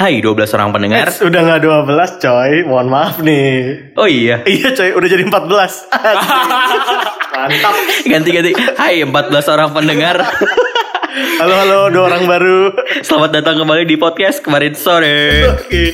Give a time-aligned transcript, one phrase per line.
[0.00, 1.12] Hai 12 orang pendengar.
[1.12, 3.92] Eh, udah nggak 12 coy, mohon maaf nih.
[4.00, 5.28] Oh iya, Iya coy, udah jadi 14.
[7.36, 7.74] Mantap.
[8.08, 8.56] ganti-ganti.
[8.80, 9.12] Hai 14
[9.52, 10.24] orang pendengar.
[11.36, 12.72] Halo halo, dua orang baru.
[13.04, 15.44] Selamat datang kembali di podcast kemarin sore.
[15.52, 15.68] Oke.
[15.68, 15.84] Oke,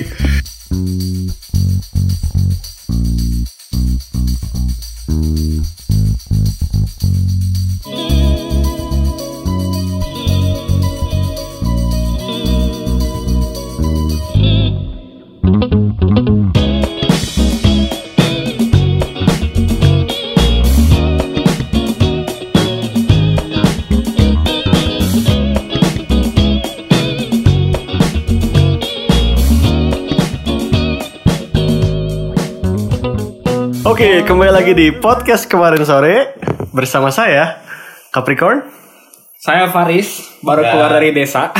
[34.27, 36.34] kembali lagi di podcast kemarin sore
[36.75, 37.62] bersama saya
[38.11, 38.75] Capricorn.
[39.36, 40.70] Saya Faris, baru Ya.
[40.75, 41.55] keluar dari desa.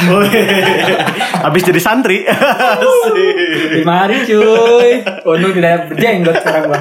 [1.47, 2.27] Habis jadi santri.
[3.71, 5.07] Lima hari cuy.
[5.23, 6.80] Untung tidak berjenggot sekarang gua.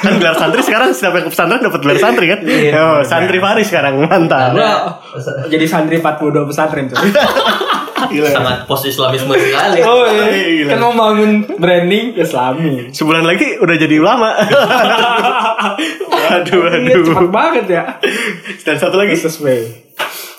[0.00, 2.40] kan gelar santri sekarang setiap yang ke pesantren dapat gelar santri kan?
[2.40, 2.72] Iya.
[2.80, 4.56] oh, santri Faris sekarang mantap.
[5.52, 6.96] Jadi santri 42 pesantren tuh.
[8.08, 8.28] Gila.
[8.28, 9.78] Sangat post Islamisme sekali.
[9.80, 10.26] Oh Gila.
[10.28, 10.66] iya.
[10.70, 12.90] Kan mau bangun branding Islami.
[12.90, 14.30] Sebulan lagi udah jadi ulama.
[16.06, 17.30] waduh, Iya, cepat waduh.
[17.30, 17.84] banget ya.
[18.62, 19.14] Dan satu lagi.
[19.14, 19.58] Sesuai.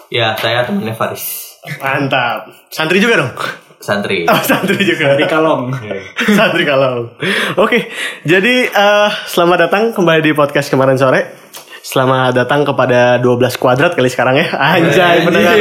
[0.07, 1.57] Ya, saya temennya Faris.
[1.77, 2.47] Mantap.
[2.69, 3.31] Santri juga dong.
[3.77, 4.23] Santri.
[4.31, 5.15] Oh, santri juga.
[5.15, 5.69] Di kalong.
[6.37, 7.11] Santri kalau.
[7.55, 7.87] Oke,
[8.23, 11.45] jadi eh, selamat datang kembali di podcast kemarin sore.
[11.79, 14.51] Selamat datang kepada 12 kuadrat kali sekarang ya.
[14.51, 15.55] Anjay, benar.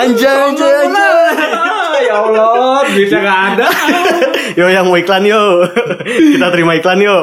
[0.00, 0.97] Anjay, anjay, anjay.
[2.28, 3.66] Ya Allah, duitnya gak ada.
[4.58, 5.62] Yo yang mau iklan yo.
[6.34, 7.14] Kita terima iklan yo.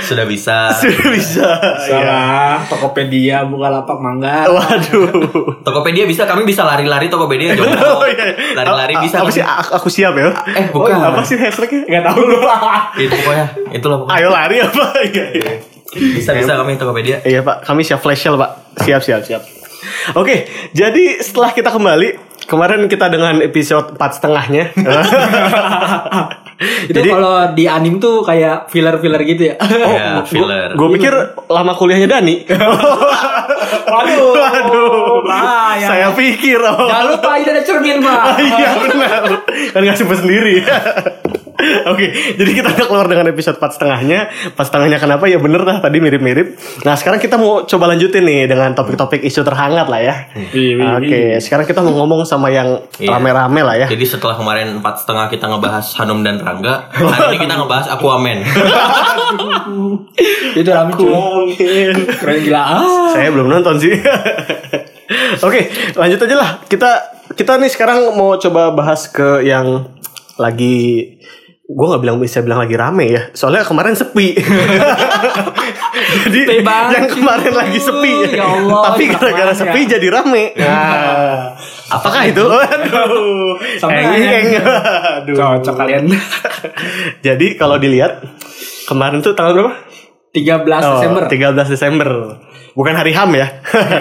[0.00, 0.68] Sudah bisa.
[0.72, 1.46] Sudah bisa.
[1.86, 2.00] Iya.
[2.02, 4.50] Salah, Tokopedia, Bukalapak, Mangga.
[4.50, 5.62] Waduh.
[5.62, 8.04] Tokopedia bisa, kami bisa lari-lari Tokopedia Oh, jomblo.
[8.04, 8.34] iya.
[8.52, 9.22] Lari-lari bisa.
[9.22, 9.40] Apa sih?
[9.40, 10.34] Aku, aku siap ya.
[10.52, 10.92] Eh, bukan.
[10.92, 11.86] Oh, apa sih hashtagnya?
[11.86, 12.54] Gak tahu lupa.
[12.94, 14.18] Itu pokoknya, itulah pokoknya.
[14.18, 14.84] Ayo lari apa?
[15.00, 15.24] Iya.
[15.90, 17.22] Bisa bisa kami Tokopedia.
[17.22, 18.50] Iya pak, kami siap flash sale pak.
[18.84, 19.42] Siap siap siap.
[20.12, 24.74] Oke, jadi setelah kita kembali kemarin kita dengan episode empat setengahnya.
[26.60, 29.56] Itu kalau di anim tuh kayak filler-filler gitu ya.
[29.70, 30.74] Ya, filler.
[30.74, 31.14] Gue pikir
[31.46, 32.42] lama kuliahnya Dani.
[33.94, 34.32] Waduh.
[34.34, 35.24] Waduh.
[35.24, 35.86] Bahaya.
[35.86, 36.58] Saya pikir.
[36.60, 36.90] Oh.
[36.90, 38.22] Jangan lupa ini ada cermin, Pak.
[38.42, 39.22] iya benar.
[39.72, 40.66] Kan simpen sendiri.
[41.86, 42.06] Oke,
[42.36, 44.28] jadi kita udah keluar dengan episode empat setengahnya.
[44.52, 45.24] Empat setengahnya kenapa?
[45.28, 46.56] Ya bener lah tadi mirip-mirip.
[46.82, 50.14] Nah sekarang kita mau coba lanjutin nih dengan topik-topik isu terhangat lah ya.
[50.96, 53.16] Oke, sekarang kita mau ngomong sama yang Iya.
[53.16, 53.86] rame-rame lah ya.
[53.88, 58.38] Jadi setelah kemarin empat setengah kita ngebahas Hanum dan Rangga, hari ini kita ngebahas Aquaman.
[60.56, 61.54] Itu rame cuy.
[62.08, 62.60] Keren gila.
[62.60, 63.10] Ah.
[63.12, 63.94] Saya belum nonton sih.
[65.46, 65.60] Oke,
[65.96, 66.50] lanjut aja lah.
[66.66, 66.90] Kita
[67.34, 69.90] kita nih sekarang mau coba bahas ke yang
[70.36, 71.16] lagi
[71.70, 73.22] gue nggak bilang bisa bilang lagi rame ya.
[73.30, 74.34] Soalnya kemarin sepi.
[76.26, 78.14] Jadi Sepi banget, yang kemarin lagi sepi.
[78.34, 79.88] Ya Allah, tapi gara-gara banget sepi ya.
[79.96, 80.44] jadi rame.
[80.58, 81.54] Nah,
[81.96, 82.42] apakah itu?
[82.42, 83.54] Aduh
[85.22, 85.36] aduh.
[85.36, 86.10] Cocok kalian.
[87.26, 88.22] jadi kalau dilihat
[88.90, 89.72] kemarin tuh tanggal berapa?
[90.30, 91.22] 13 Oh, Desember.
[91.26, 92.10] 13 Desember.
[92.74, 93.46] Bukan hari HAM ya.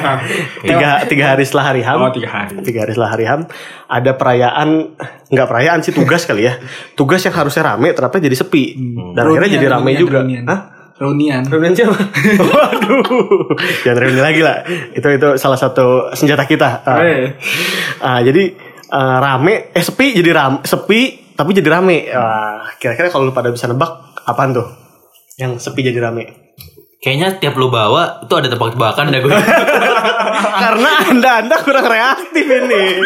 [0.70, 2.00] tiga, tiga hari setelah hari HAM.
[2.00, 2.62] Oh, tiga hari.
[2.62, 3.42] Tiga hari setelah hari HAM.
[3.90, 4.70] Ada perayaan,
[5.30, 6.58] nggak perayaan sih tugas kali ya.
[6.94, 8.78] Tugas yang harusnya rame ternyata jadi sepi.
[9.18, 10.20] Dan akhirnya jadi rame reunian, juga.
[10.22, 10.46] reunian.
[10.46, 10.60] Hah?
[11.00, 11.42] Reunian.
[11.48, 11.96] Reunian siapa?
[12.52, 13.56] Waduh.
[13.88, 14.68] Jangan reuni lagi lah.
[14.92, 16.84] Itu itu salah satu senjata kita.
[16.84, 17.00] Ah.
[17.02, 17.32] Eh.
[18.04, 18.54] Ah, jadi
[18.92, 22.12] ah, rame, eh sepi jadi ram, sepi tapi jadi rame.
[22.12, 24.68] Wah, kira-kira kalau lu pada bisa nebak apaan tuh?
[25.40, 26.49] Yang sepi jadi rame.
[27.00, 29.32] Kayaknya tiap lu bawa itu ada tebak-tebakan dah gue.
[30.68, 33.00] Karena anda anda kurang reaktif ini.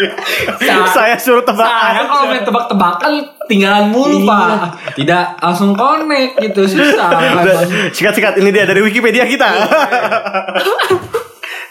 [0.89, 1.61] Saya suruh tebak.
[1.61, 3.13] Saya kalau main tebak-tebakan
[3.45, 7.09] tinggalan mulu pak Tidak langsung connect gitu Susah
[7.45, 9.49] Udah, Sikat-sikat ini dia dari Wikipedia kita.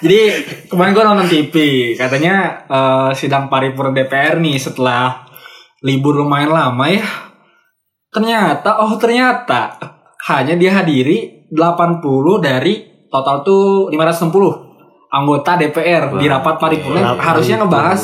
[0.03, 0.21] Jadi
[0.71, 1.55] kemarin gue nonton TV
[1.99, 5.27] Katanya eh, sidang paripurna DPR nih setelah
[5.83, 7.03] libur lumayan lama ya
[8.15, 9.75] Ternyata, oh ternyata
[10.31, 12.75] Hanya dihadiri 80 dari
[13.13, 17.13] total tuh 560 anggota DPR di rapat paripurna.
[17.21, 18.01] harusnya ngebahas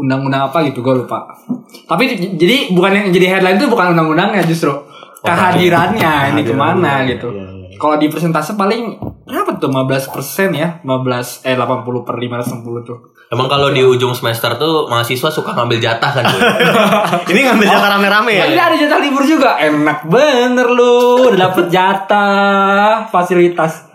[0.00, 1.28] undang-undang apa gitu gue lupa.
[1.84, 4.72] Tapi jadi bukan yang jadi headline itu bukan undang-undangnya justru.
[5.20, 7.28] Kehadirannya ini ke mana gitu.
[7.76, 8.96] Kalau di persentase paling
[9.28, 10.80] berapa tuh 15 persen ya?
[10.80, 12.98] 15 eh 80 per 560 tuh.
[13.26, 16.42] Emang kalau di ujung semester tuh mahasiswa suka ngambil jatah kan gue.
[17.34, 18.46] ini ngambil jatah rame-rame ya.
[18.46, 23.90] Ini ada jatah libur juga enak bener lu udah dapet jatah fasilitas.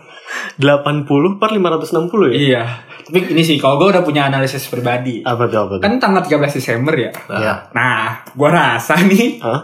[0.60, 2.32] 80 per 560 ya.
[2.36, 2.62] Iya.
[3.02, 5.24] Tapi ini sih, kalau gue udah punya analisis pribadi.
[5.24, 5.82] Apa tuh apa tuh?
[5.84, 7.10] Kan tanggal 13 Desember ya.
[7.28, 7.54] Ya.
[7.74, 9.60] Nah, gue rasa nih Hah?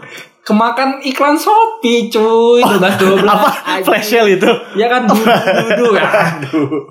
[0.49, 2.81] Kemakan iklan Shopee cuy 12
[3.21, 3.49] 12 Apa?
[3.85, 4.49] Flash sale itu?
[4.73, 6.09] Ya kan dudu, dudu ya.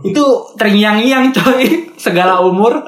[0.01, 0.25] Itu
[0.55, 2.79] terngiang-ngiang coy segala umur.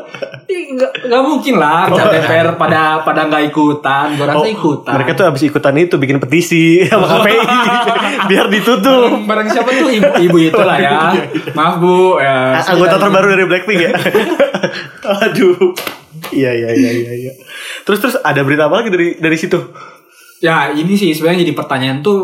[0.47, 4.15] Nggak nggak mungkin lah kejar DPR pada pada nggak ikutan.
[4.15, 4.93] Gue rasa Oh, ikutan.
[4.95, 7.43] Mereka tuh abis ikutan itu bikin petisi sama KPI
[8.31, 9.11] biar ditutup.
[9.11, 11.11] bareng, bareng siapa tuh ibu ibu itu lah ya.
[11.53, 12.23] Maaf bu.
[12.23, 13.93] Ya, Anggota terbaru dari Blackpink ya.
[15.27, 15.75] Aduh.
[16.31, 17.13] Iya iya iya iya.
[17.27, 17.33] iya.
[17.83, 19.59] Terus terus ada berita apa lagi dari dari situ?
[20.41, 22.19] Ya ini sih sebenarnya jadi pertanyaan tuh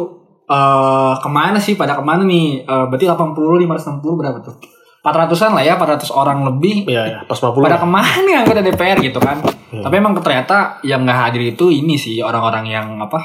[0.46, 2.62] eh ke mana sih pada ke mana nih?
[2.62, 4.56] Eh, berarti 80 560 berapa tuh?
[5.02, 6.82] 400-an lah ya, 400 orang lebih.
[6.84, 7.62] Iya ya, pas 50.
[7.62, 9.38] pada ke mana nih anggota DPR gitu kan
[9.76, 13.18] tapi emang ternyata yang nggak hadir itu ini sih orang-orang yang apa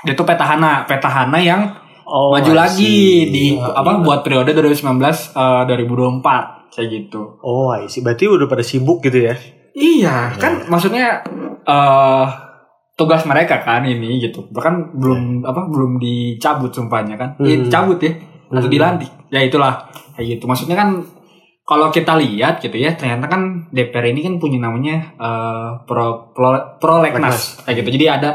[0.00, 1.62] dia tuh petahana petahana yang
[2.06, 4.98] Oh, maju lagi di apa buat periode 2019
[5.30, 8.02] eh, 2024 kayak gitu Oh, I see.
[8.02, 9.38] Berarti udah pada sibuk gitu ya.
[9.70, 11.22] iya kan maksudnya
[11.62, 12.24] eh
[13.00, 14.44] tugas mereka kan ini gitu.
[14.52, 17.40] Bahkan belum apa belum dicabut sumpahnya kan.
[17.40, 17.64] Eh, Hmm.
[17.64, 18.12] dicabut ya
[18.52, 18.74] atau Hmm.
[18.76, 19.10] dilantik.
[19.32, 19.88] Ya itulah.
[20.12, 20.44] Kayak gitu.
[20.44, 21.00] Maksudnya kan
[21.64, 26.76] kalau kita lihat gitu ya ternyata kan DPR ini kan punya namanya eh, pro, pro
[26.76, 27.96] prolegnas kayak gitu.
[27.96, 28.30] Jadi ada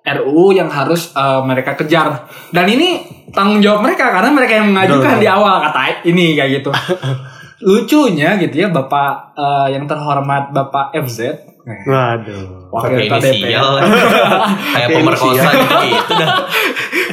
[0.00, 2.28] RUU yang harus eh, mereka kejar.
[2.52, 3.00] Dan ini
[3.32, 6.70] tanggung jawab mereka karena mereka yang mengajukan Betul, di awal kata ini kayak gitu.
[7.68, 12.44] Lucunya gitu ya bapak eh, yang terhormat bapak FZ Waduh.
[12.68, 13.84] wakil Pakai inisial DPR
[14.74, 16.28] kayak pemerkosa gitu gitu dah.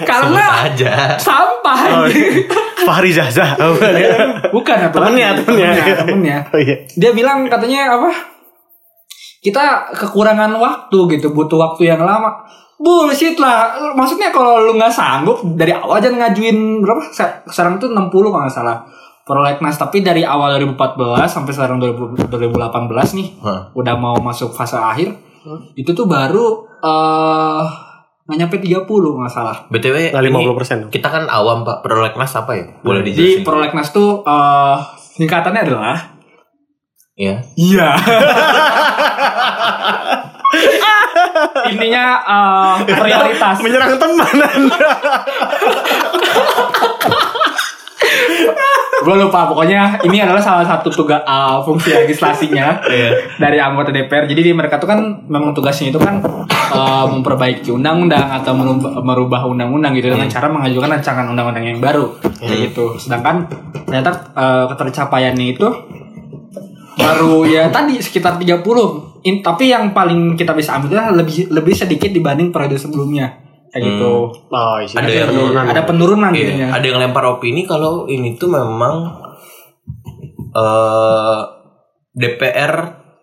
[0.03, 0.93] karena aja.
[1.15, 2.07] sampah Oh,
[2.83, 3.57] Fahri Zaza.
[3.57, 4.07] Oh, bukan ya?
[4.49, 5.69] bukan apa Temennya, temennya.
[5.73, 6.37] temennya, temennya.
[6.47, 6.75] Oh iya.
[6.89, 8.09] dia bilang katanya apa
[9.39, 9.61] kita
[9.93, 12.31] kekurangan waktu gitu butuh waktu yang lama
[12.77, 17.89] bullshit lah maksudnya kalau lu nggak sanggup dari awal aja ngajuin berapa Se- sekarang tuh
[17.89, 18.77] 60 kalau nggak salah
[19.27, 23.69] prolegnas tapi dari awal 2014 sampai sekarang 2000 2018 nih Hah.
[23.71, 25.13] udah mau masuk fase akhir
[25.73, 27.63] itu tuh baru eh
[28.23, 30.29] nggak nyampe 30 nggak salah BTW Nggak ini
[30.89, 30.91] 50%.
[30.91, 31.79] kita kan awam Pak.
[31.79, 32.63] Prolegnas apa ya?
[32.81, 33.43] Boleh jadi dijelasin?
[33.43, 34.75] prolegnas tuh eh
[35.13, 35.95] singkatannya adalah
[37.17, 37.41] Ya.
[37.55, 37.97] Iya.
[41.67, 43.57] Intinya eh, prioritas.
[43.57, 44.77] Menyerang teman Anda.
[49.07, 52.83] Gue lupa pokoknya ini adalah salah satu tugas eh, fungsi legislasinya
[53.39, 54.27] dari anggota DPR.
[54.27, 54.99] Jadi di mereka tuh kan
[55.31, 56.19] memang tugasnya itu kan
[56.51, 58.51] eh, memperbaiki undang-undang atau
[58.99, 62.19] merubah, undang-undang gitu dengan cara mengajukan rancangan undang-undang yang baru.
[62.19, 62.99] Kayak gitu.
[62.99, 63.47] Sedangkan
[63.87, 65.67] ternyata eh, ketercapaiannya itu
[66.97, 68.65] baru ya tadi sekitar 30
[69.23, 73.83] In- tapi yang paling kita bisa ambil adalah lebih lebih sedikit dibanding periode sebelumnya kayak
[73.83, 74.13] gitu
[74.47, 74.93] Oh, isi.
[74.93, 75.63] Ada yang- penurunan.
[75.65, 78.95] ada penurunan Iya, jadinya ada yang lempar opini kalau ini tuh memang
[80.49, 81.39] eh
[82.11, 82.73] DPR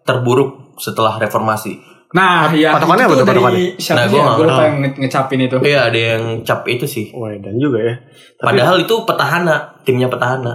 [0.02, 1.94] terburuk setelah reformasi.
[2.14, 3.58] Nah ya Patokannya apa itu tuh, patokannya?
[3.58, 4.32] dari siapa Nah, gua ya?
[4.40, 7.11] lupa yang nge- ngecapin itu Iya, ada yang cap itu sih.
[7.11, 7.94] Wah, dan juga ya.
[8.34, 10.52] Tapi Padahal itu petahana, timnya petahana.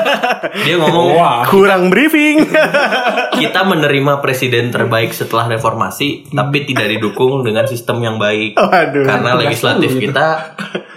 [0.64, 2.46] Dia ngomong wah kurang briefing.
[3.40, 8.54] kita menerima presiden terbaik setelah reformasi, tapi tidak didukung dengan sistem yang baik.
[8.54, 9.02] Waduh.
[9.02, 10.10] Karena legislatif lu gitu.
[10.10, 10.26] kita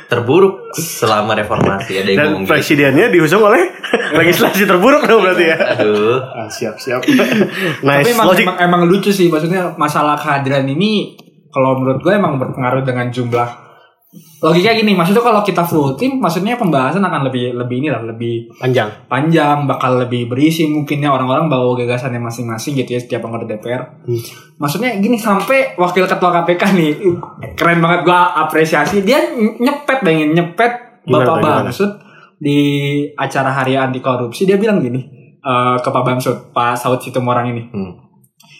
[0.07, 1.99] terburuk selama reformasi.
[1.99, 2.51] Ada yang Dan ngomong gitu.
[2.55, 3.67] presidennya diusung oleh
[4.19, 5.57] legislasi terburuk dong berarti ya.
[5.75, 6.17] Aduh.
[6.23, 7.03] Ah, siap siap.
[7.03, 7.43] tapi
[7.87, 8.47] nice emang, logic.
[8.47, 11.19] emang, emang lucu sih maksudnya masalah kehadiran ini
[11.51, 13.66] kalau menurut gue emang berpengaruh dengan jumlah
[14.39, 18.47] logika gini maksudnya kalau kita full tim maksudnya pembahasan akan lebih lebih ini lah lebih
[18.55, 18.87] Panjang.
[19.05, 24.15] panjang bakal lebih berisi mungkinnya orang-orang bawa gagasannya masing-masing gitu ya setiap anggota DPR Hmm.
[24.55, 26.91] maksudnya gini sampai wakil ketua KPK nih
[27.53, 31.67] keren banget gua apresiasi dia nyepet pengen nyepet Gimana Bapak?
[31.67, 31.91] Bamsud
[32.37, 32.59] di
[33.11, 35.03] acara hari anti korupsi dia bilang gini
[35.37, 38.06] eh, ke Pak Bamsud Pak Saud Situmorang ini Hmm.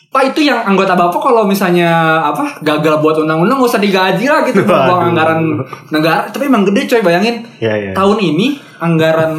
[0.07, 1.91] Pak itu yang anggota bapak kalau misalnya
[2.23, 5.59] apa gagal buat undang-undang nggak usah digaji lah gitu buang anggaran
[5.89, 7.91] negara tapi emang gede coy bayangin Ya ya.
[7.91, 8.47] tahun ini
[8.77, 9.35] anggaran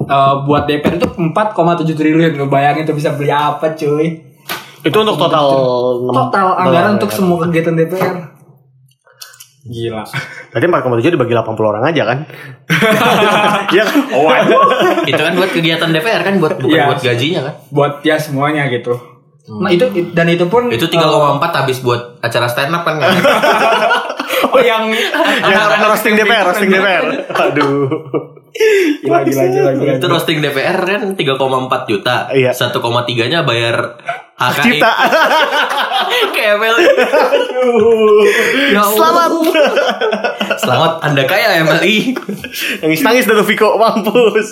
[0.00, 1.36] eh, buat DPR itu 4,7
[1.92, 4.08] triliun lo bayangin tuh bisa beli apa cuy
[4.80, 5.46] Itu untuk total
[6.06, 7.14] total anggaran total untuk ya.
[7.14, 8.14] semua kegiatan DPR
[9.62, 10.02] gila
[10.48, 10.66] Berarti
[11.02, 12.18] 4,7 dibagi 80 orang aja kan?
[13.68, 13.98] Iya kan?
[14.10, 14.30] oh
[15.04, 16.84] Itu kan buat kegiatan DPR kan buat bukan Iya.
[16.88, 17.54] buat gajinya kan.
[17.68, 18.94] buat ya semuanya gitu
[19.46, 23.14] nah itu dan itu pun Itu eh, 3,4 habis buat acara stand up kan kan.
[24.54, 24.90] oh yang
[25.46, 27.04] Ya, roasting DPR, roasting DPR.
[27.46, 27.86] Aduh.
[29.04, 29.92] Gila gila gila gila.
[30.00, 31.22] Itu roasting DPR kan 3,4
[31.86, 32.26] juta.
[32.32, 32.50] Iya.
[32.50, 34.00] 1,3-nya bayar
[34.34, 34.62] HKI.
[34.66, 34.90] Cipta.
[36.34, 36.84] Kayak MLI.
[38.72, 38.96] Ya Allah.
[38.96, 39.30] Selamat.
[40.62, 41.96] Selamat Anda kaya MLI.
[42.82, 44.48] Nangis nangis dari Viko mampus.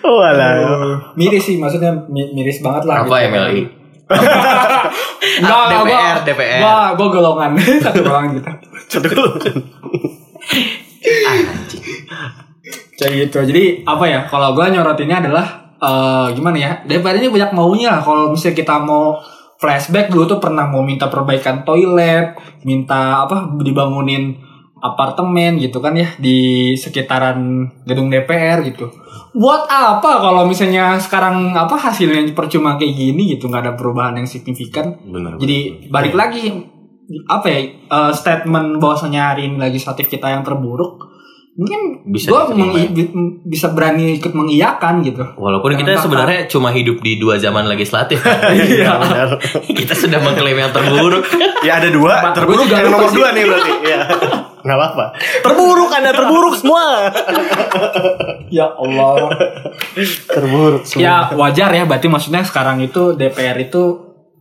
[0.00, 1.12] Oh alah.
[1.14, 3.04] Miris sih maksudnya mi- miris banget lah.
[3.04, 3.79] Apa MLI?
[4.10, 6.58] Enggak, Ah, DPR, gua, DPR.
[6.58, 7.50] Gua, gua golongan.
[7.84, 8.50] Satu golongan kita.
[8.90, 9.30] Satu dulu.
[12.98, 13.38] Kayak gitu.
[13.46, 14.20] Jadi apa ya?
[14.26, 15.46] Kalau gua nyorotinnya adalah
[15.80, 16.72] eh gimana ya?
[16.84, 18.00] DPR ini banyak maunya lah.
[18.02, 19.16] Kalau misalnya kita mau
[19.60, 22.34] flashback dulu tuh pernah mau minta perbaikan toilet,
[22.66, 24.49] minta apa dibangunin
[24.80, 28.88] apartemen gitu kan ya di sekitaran gedung DPR gitu.
[29.30, 34.26] Buat apa kalau misalnya sekarang apa hasilnya percuma kayak gini gitu nggak ada perubahan yang
[34.26, 34.96] signifikan.
[35.06, 35.38] Benar.
[35.38, 36.50] Jadi balik lagi
[37.26, 41.10] apa ya eh, statement bahwasanya hari ini legislatif kita yang terburuk
[41.50, 43.12] mungkin Bisa bi-
[43.44, 45.20] bisa berani ikut mengiyakan gitu.
[45.36, 48.22] Walaupun kita Jangan sebenarnya cuma hidup di dua zaman legislatif.
[48.80, 49.28] Iya benar.
[49.68, 51.26] kita sudah mengklaim yang terburuk.
[51.60, 52.32] Ya ada dua.
[52.32, 53.72] Terburuk yang nomor dua nih berarti.
[53.84, 54.00] Iya.
[54.60, 55.04] Nggak apa-apa.
[55.40, 56.84] Terburuk anda terburuk semua.
[58.50, 59.30] Ya Allah.
[60.26, 61.00] Terburuk semua.
[61.00, 63.82] ya wajar ya berarti maksudnya sekarang itu DPR itu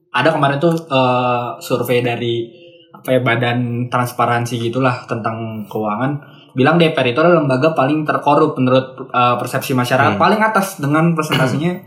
[0.09, 2.49] ada kemarin tuh eh, survei dari
[2.89, 6.17] apa ya badan transparansi gitulah tentang keuangan
[6.51, 11.77] bilang DPR itu adalah lembaga paling terkorup menurut eh, persepsi masyarakat paling atas dengan presentasinya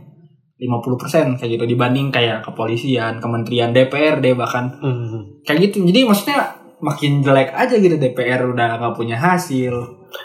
[0.55, 5.43] 50% kayak gitu dibanding kayak kepolisian, kementerian DPRD bahkan Hmm.
[5.43, 5.83] kayak gitu.
[5.83, 6.39] Jadi maksudnya
[6.83, 9.73] makin jelek aja gitu DPR udah nggak punya hasil.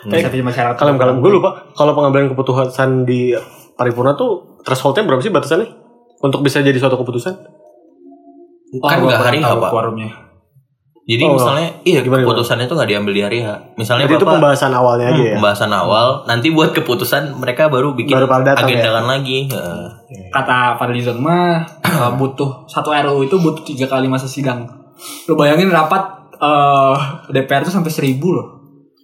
[0.03, 0.75] Persepsi masyarakat.
[0.75, 3.31] Kalem kalem gue lupa kalau pengambilan keputusan di
[3.73, 5.69] paripurna tuh thresholdnya berapa sih batasannya
[6.19, 7.33] untuk bisa jadi suatu keputusan?
[8.77, 9.67] kan gua nggak hari apa?
[9.69, 10.11] quorumnya.
[11.07, 12.21] Jadi Oh, misalnya iya Gimana, gimana?
[12.27, 13.47] keputusannya itu nggak diambil di hari H.
[13.79, 15.33] Misalnya Jadi itu Bapak pembahasan awalnya aja ya.
[15.39, 18.75] pembahasan awal, nanti buat keputusan mereka baru bikin Baru datang ya?
[18.75, 19.39] agendakan lagi.
[19.47, 19.87] Heeh.
[20.27, 21.63] Kata Fadlizon mah
[22.19, 24.67] butuh satu RUU itu butuh tiga kali masa sidang.
[25.23, 26.95] Lu bayangin rapat eh,
[27.31, 28.47] DPR itu sampai seribu loh.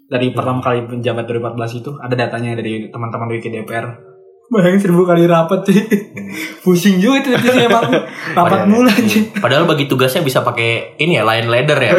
[0.04, 3.88] Dari pertama kali penjabat 2014 itu ada datanya dari teman-teman Wiki DPR.
[4.46, 5.80] Bayangin seribu kali rapat sih.
[6.64, 7.90] Pusing juga itu itu sih emang
[8.38, 9.34] rapat Padahal- mulu anjing.
[9.34, 11.94] Padahal bagi tugasnya bisa pakai ini ya, line ladder ya.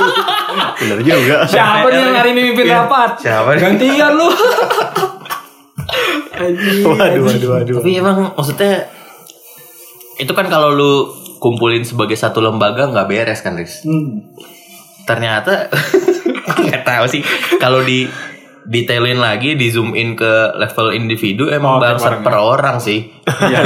[0.80, 1.44] Bener juga.
[1.44, 2.84] Siapa nih yang hari ini mimpin Iya.
[2.84, 3.10] rapat?
[3.20, 3.60] Siapa nih?
[3.60, 4.28] Gantian lu.
[6.36, 7.74] Waduh, waduh, waduh.
[7.80, 8.88] Tapi emang maksudnya
[10.16, 10.92] itu kan kalau lu
[11.36, 13.82] kumpulin sebagai satu lembaga nggak beres kan, Riz?
[13.82, 14.32] Hmm.
[15.02, 15.70] Ternyata
[16.66, 17.22] nggak tahu sih
[17.56, 18.06] kalau di
[18.62, 20.26] detailin lagi di zoom in ke
[20.58, 22.98] level individu emang Oh, tiap bangsat orang per orang sih.
[23.46, 23.62] Iya.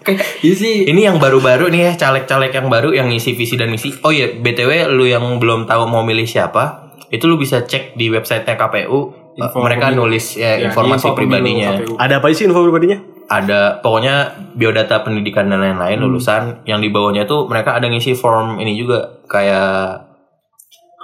[0.00, 0.74] Kayak iya sih.
[0.86, 3.92] Ini yang baru-baru nih ya caleg-caleg yang baru yang ngisi visi dan misi.
[4.00, 8.08] Oh iya, btw lu yang belum tahu mau milih siapa, itu lu bisa cek di
[8.08, 9.00] websitenya KPU.
[9.30, 10.08] Info mereka pemilu.
[10.08, 11.68] nulis ya, Ya, informasi info pribadinya.
[11.76, 11.92] KPU.
[11.96, 12.98] Ada apa sih info pribadinya?
[13.30, 14.14] Ada pokoknya
[14.52, 16.04] biodata pendidikan dan lain-lain Hmm.
[16.04, 20.10] lulusan yang di bawahnya tuh mereka ada ngisi form ini juga kayak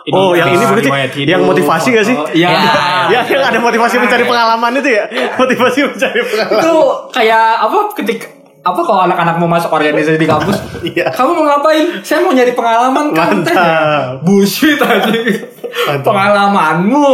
[0.07, 2.15] Oh, yang ini riwayat hidup, Yang motivasi nggak sih?
[2.15, 2.31] foto.
[2.31, 2.47] Iya.
[2.47, 2.63] Ya.
[3.07, 5.05] Ya, yang ada motivasi mencari pengalaman itu ya.
[5.41, 6.59] Motivasi mencari pengalaman.
[6.59, 6.75] itu
[7.11, 8.27] kayak apa ketika
[8.67, 10.59] apa kalau anak-anak mau masuk organisasi di kampus
[10.91, 11.07] Iya.
[11.09, 13.47] kamu mau ngapain saya mau nyari pengalaman kan
[14.21, 15.11] bullshit aja
[16.03, 17.09] pengalamanmu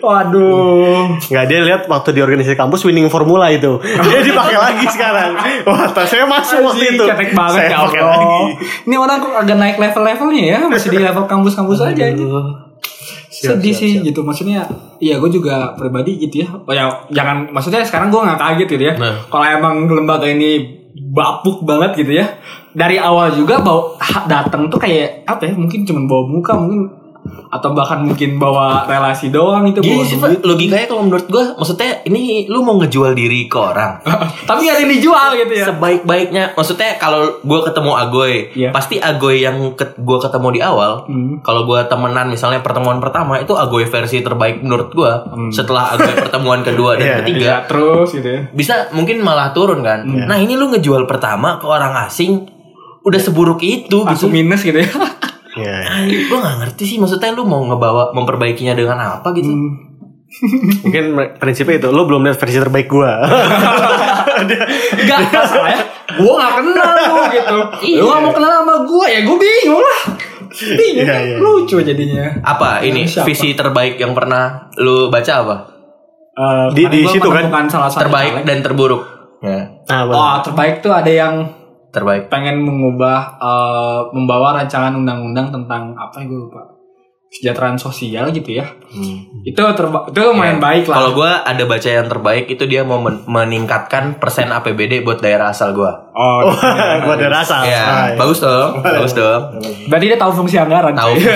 [0.00, 3.80] waduh Nggak dia lihat waktu di organisasi kampus winning formula itu.
[3.80, 5.32] Dia dipakai lagi sekarang.
[5.64, 7.04] Wah, saya masuk waktu Anjing, itu.
[7.08, 8.04] cetek banget saya ya Allah.
[8.04, 8.36] lagi.
[8.84, 12.24] Ini orang kok agak naik level-levelnya ya, masih di level kampus-kampus aja aja.
[13.44, 14.06] Siap, Sedih siap, sih siap.
[14.08, 14.60] gitu maksudnya.
[14.96, 16.48] Iya, gue juga pribadi gitu ya.
[16.56, 18.94] Oh ya, jangan maksudnya sekarang gue nggak kaget gitu ya.
[18.96, 19.14] Nah.
[19.28, 20.80] Kalau emang lembaga ini
[21.12, 22.26] bapuk banget gitu ya.
[22.72, 24.00] Dari awal juga bawa
[24.32, 25.52] datang tuh kayak apa ya?
[25.52, 30.38] Mungkin cuma bawa muka mungkin atau bahkan mungkin bawa relasi doang itu Gini sih duit.
[30.38, 34.02] Logikanya kalau menurut gua maksudnya ini lu mau ngejual diri ke orang.
[34.50, 35.64] Tapi ada yang dijual gitu ya.
[35.66, 38.70] Sebaik-baiknya maksudnya kalau gua ketemu Agoy, Iya.
[38.70, 41.06] pasti Agoy yang ket, gua ketemu di awal.
[41.06, 41.40] Hmm.
[41.40, 45.24] Kalau gua temenan misalnya pertemuan pertama itu Agoy versi terbaik menurut gua.
[45.24, 45.48] Hmm.
[45.48, 48.40] Setelah Agoy pertemuan kedua dan Iya, ketiga Iya, terus gitu ya.
[48.50, 50.04] bisa mungkin malah turun kan.
[50.04, 50.26] Iya.
[50.26, 52.44] Nah, ini lu ngejual pertama ke orang asing
[53.00, 54.40] udah seburuk itu Langsung gitu.
[54.40, 54.88] minus gitu ya.
[55.54, 55.86] Ya.
[55.86, 59.48] Anjing, gua gak ngerti sih maksudnya lu mau ngebawa memperbaikinya dengan apa gitu.
[59.48, 59.70] Hmm.
[60.82, 61.04] Mungkin
[61.36, 61.88] prinsipnya itu.
[61.88, 63.22] Lo belum lihat versi terbaik gua.
[65.04, 65.82] Gak masalah ya
[66.12, 67.98] Gue gak kenal lu gitu Iya.
[67.98, 70.00] Lu gak mau kenal sama gue Ya gue bingung lah
[70.50, 71.20] Bingung Iya, kan?
[71.22, 71.36] iya.
[71.38, 73.24] Lucu jadinya Apa ini Siapa?
[73.24, 75.56] visi terbaik yang pernah lu baca apa?
[76.34, 77.46] Eh, Di- di situ kan?
[77.68, 78.44] salah satu terbaik caleg.
[78.44, 79.02] dan terburuk.
[79.38, 80.02] Ya, Nah.
[80.08, 81.46] Oh terbaik tuh ada yang
[81.94, 82.26] terbaik.
[82.26, 86.62] Pengen mengubah eh, Membawa rancangan undang-undang Tentang apa ya gue lupa
[87.26, 88.66] kesejahteraan sosial gitu ya.
[89.42, 90.94] Itu terba itu lumayan baik lah.
[90.96, 95.50] Kalau gue ada baca yang terbaik itu dia mau men- meningkatkan persen APBD buat daerah
[95.50, 95.92] asal gue.
[96.14, 96.62] oh, gitu.
[97.02, 97.66] Gua ada rasa.
[97.66, 98.14] Ya, Ah, iya.
[98.14, 99.50] bagus dong, bagus dong.
[99.90, 100.94] berarti dia tahu fungsi anggaran.
[100.94, 101.10] Tahu.
[101.12, 101.26] cuy.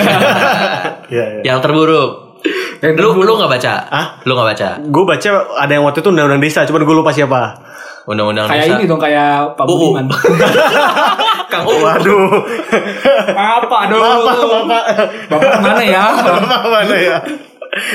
[1.09, 1.41] Iya, iya.
[1.43, 2.39] yang terburuk.
[2.79, 3.25] Yang Lu terburuk.
[3.25, 3.73] lu nggak baca?
[3.91, 4.05] Hah?
[4.23, 4.69] Lu nggak baca?
[4.79, 7.59] Gue baca ada yang waktu itu undang-undang desa, cuman gue lupa siapa.
[8.09, 8.75] Undang-undang kayak desa.
[8.81, 9.65] ini dong kayak Pak.
[9.69, 10.05] Budiman.
[11.53, 11.77] Kang UU.
[11.77, 12.25] Waduh.
[13.37, 14.01] Apa dong?
[14.01, 14.83] Bapak, bapak.
[15.29, 16.03] Bapak ke mana ya?
[16.25, 17.17] Bapak mana ya?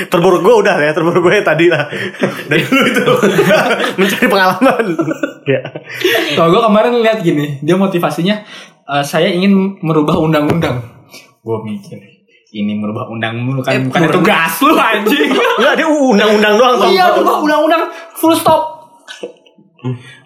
[0.07, 1.83] Terburuk gue udah ya, terburuk gue tadi lah.
[2.47, 3.03] Dari dulu itu
[3.99, 4.85] mencari pengalaman.
[5.43, 5.59] ya.
[6.31, 8.39] Kalau gue kemarin lihat gini, dia motivasinya
[8.87, 10.79] eh, saya ingin merubah undang-undang.
[11.43, 11.99] Gue mikir
[12.55, 15.27] ini merubah undang mulu kan Eh, bukan tugas lu anjing.
[15.27, 16.87] Enggak, dia undang-undang doang.
[16.87, 17.83] Iya, merubah undang-undang
[18.15, 18.79] full stop.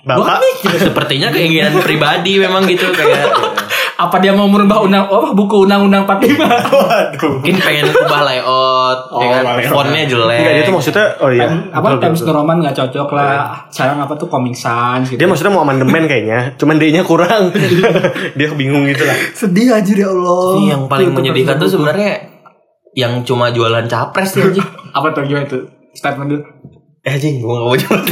[0.05, 0.39] Bapak.
[0.79, 3.29] Sepertinya keinginan pribadi memang gitu kayak
[3.99, 6.39] Apa dia mau merubah undang apa buku undang-undang 45?
[6.39, 7.43] Waduh.
[7.43, 9.43] mungkin pengen ubah layout, ya kan?
[9.43, 9.71] Oh, layout.
[9.75, 10.39] fontnya jelek.
[10.39, 11.43] Enggak, dia tuh maksudnya oh iya.
[11.51, 12.19] Time- apa Betul, Times.
[12.23, 13.35] New Roman gak cocok lah.
[13.67, 15.19] Sekarang apa tuh Comic Sans gitu.
[15.19, 17.51] Dia maksudnya mau amandemen kayaknya, cuman D-nya kurang.
[18.39, 19.19] dia bingung gitu lah.
[19.35, 20.47] sedih aja ya Allah.
[20.55, 22.11] Ini yang paling menyedihkan tuh sebenarnya
[22.95, 24.41] yang cuma jualan capres sih
[24.95, 25.67] apa tuh gimana tuh?
[25.91, 26.43] Statement dulu.
[27.03, 28.05] Eh anjing, gua gak mau jualan.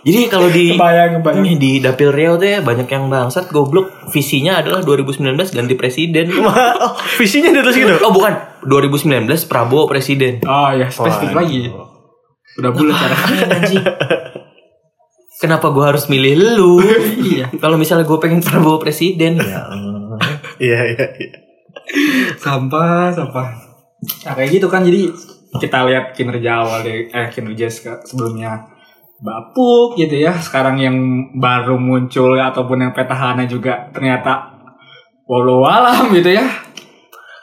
[0.00, 1.44] Jadi kalau di Kebayang, kebayang.
[1.44, 4.08] ini di Dapil Riau tuh ya banyak yang bangsat goblok.
[4.08, 6.32] Visinya adalah 2019 ganti presiden.
[6.40, 7.94] oh, visinya dia terus gitu.
[8.00, 8.32] Oh bukan,
[8.64, 10.40] 2019 Prabowo presiden.
[10.48, 11.44] Oh ya, spesifik Wah.
[11.44, 11.68] lagi.
[12.56, 13.14] Udah bulat cara.
[13.60, 13.84] anjing.
[15.40, 16.80] Kenapa gua harus milih lu?
[17.30, 17.52] Iya.
[17.60, 19.68] Kalau misalnya gue pengen Prabowo presiden ya.
[20.60, 21.32] Iya, iya, iya.
[22.40, 23.48] sampah, sampah.
[24.24, 25.12] Nah, kayak gitu kan jadi
[25.60, 27.68] kita lihat kinerja awal dari eh kinerja
[28.04, 28.79] sebelumnya
[29.20, 30.32] Bapuk gitu ya.
[30.36, 30.96] Sekarang yang
[31.36, 34.56] baru muncul ataupun yang petahana juga ternyata
[35.28, 36.48] walau alam gitu ya.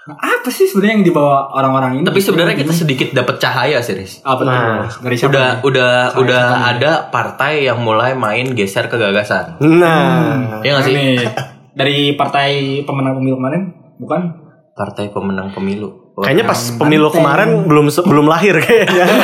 [0.07, 2.03] Nah, apa sih sebenarnya yang dibawa orang-orang ini?
[2.07, 4.23] Tapi sebenarnya kita sedikit dapat cahaya serius.
[4.23, 4.47] apa tuh?
[4.47, 5.31] Nah, Dari siapa?
[5.35, 5.67] Udah nih?
[5.67, 6.69] udah Cahaya udah siapa nih?
[6.71, 9.59] ada partai yang mulai main geser ke gagasan.
[9.59, 10.95] Nah, Iya gak sih?
[10.95, 11.15] Nih,
[11.75, 12.49] dari partai
[12.87, 13.63] pemenang pemilu kemarin
[13.99, 14.21] bukan?
[14.73, 16.06] Partai pemenang pemilu.
[16.17, 19.05] Kayaknya pas pemilu kemarin belum se- belum lahir kayaknya.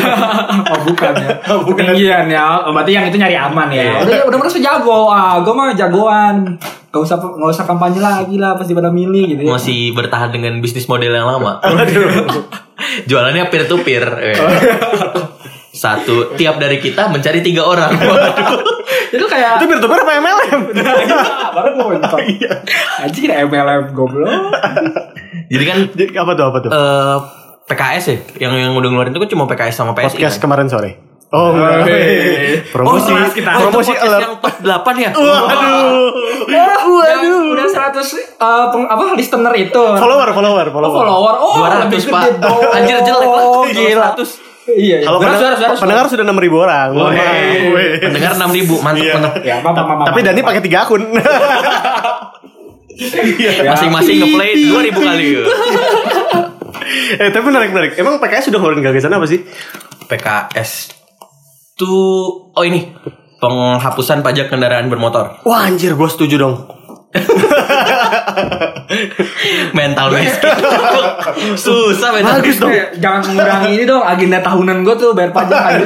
[0.53, 1.33] Oh bukan ya.
[1.41, 2.61] Ketinggian ya.
[2.61, 4.05] Oh, Berarti yang itu nyari aman ya.
[4.05, 5.09] Udah, udah merasa jago.
[5.09, 6.53] Ah gue mah jagoan.
[6.93, 9.57] Gak usah gak usah kampanye lagi lah Pasti pada milih gitu ya.
[9.57, 11.57] Masih bertahan dengan bisnis model yang lama.
[13.09, 14.05] Jualannya peer to peer.
[15.73, 17.89] Satu tiap dari kita mencari tiga orang.
[17.99, 18.61] Waduh.
[19.09, 20.59] Itu kayak itu peer-to-peer apa MLM?
[21.55, 22.19] Baru gue mentok
[22.99, 24.29] Anjing MLM goblok
[25.47, 26.69] Jadi kan Jadi, apa tuh apa tuh?
[26.69, 27.17] eh,
[27.63, 30.03] PKS ya, yang yang udah ngeluarin itu kan cuma PKS sama PSI.
[30.13, 30.41] Podcast kan?
[30.43, 30.91] kemarin sore.
[31.29, 31.49] Oh.
[31.49, 32.61] Wih.
[32.69, 33.49] promosi Oh, kita.
[33.51, 34.21] Oh, promosi alert.
[34.21, 35.09] yang top 8 ya?
[35.09, 36.13] Waduh.
[36.45, 36.69] Udah,
[37.49, 37.97] udah 100
[38.37, 40.97] uh, peng, apa listener itu Follower, follower, Oh, follower.
[41.01, 42.23] follower Oh 200, lebih Pak.
[42.37, 43.41] gede Anjir, jelek lah.
[43.41, 44.52] Oh gila 100.
[44.65, 45.79] Iya iya Kalau pendengar, beras, beras.
[45.79, 46.87] pendengar sudah 6000 orang.
[46.93, 47.11] Wah,
[47.69, 47.99] weh.
[47.99, 49.13] Pendengar 6000, mantap Iya.
[49.13, 49.33] mantap.
[49.43, 51.03] Ya, apa, apa, apa, Tapi Dani pakai tiga akun.
[53.65, 55.27] Masing-masing ngeplay 2000 kali.
[57.15, 57.91] eh, tapi menarik menarik.
[57.95, 59.41] Emang PKS sudah ngeluarin gagasan apa sih?
[60.05, 60.71] PKS
[61.73, 62.05] tuh
[62.53, 62.93] oh ini
[63.39, 65.41] penghapusan pajak kendaraan bermotor.
[65.43, 66.55] Wah, anjir, gue setuju dong.
[69.73, 70.53] Mental miskin.
[71.59, 72.63] Susah mental Bagus miskin.
[72.63, 72.71] dong.
[72.99, 75.83] Jangan mengurangi ini dong agenda tahunan gue tuh bayar pajak aja.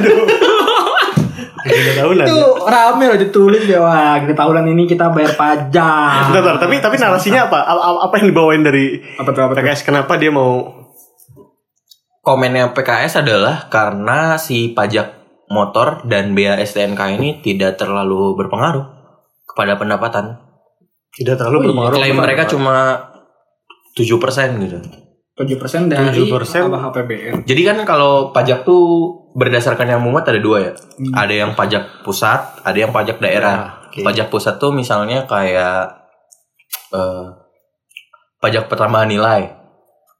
[1.68, 2.24] Tahunan.
[2.24, 6.30] itu rame loh ditulis ya wah agenda tahunan ini kita bayar pajak.
[6.30, 7.58] Bentar, bentar, tapi tapi narasinya apa?
[7.60, 9.60] A- a- Apa yang dibawain dari Apa tuh apa tuh?
[9.60, 9.80] PKS?
[9.84, 10.74] Kenapa dia mau
[12.18, 15.16] Komennya PKS adalah karena si pajak
[15.48, 18.84] motor dan bea STNK ini tidak terlalu berpengaruh
[19.46, 20.24] kepada pendapatan.
[21.16, 21.98] Tidak terlalu Oh iya, berpengaruh?
[22.02, 22.76] Klaim mereka cuma
[23.96, 24.78] 7% gitu.
[25.38, 27.46] 7% dari 7% apa HPBN.
[27.46, 30.72] Jadi kan kalau pajak tuh berdasarkan yang muat ada dua ya.
[30.74, 31.14] Hmm.
[31.14, 33.54] Ada yang pajak pusat, ada yang pajak daerah.
[33.54, 34.02] Ah, oke.
[34.02, 35.94] Pajak pusat tuh misalnya kayak
[36.90, 37.26] eh,
[38.42, 39.42] pajak pertambahan nilai.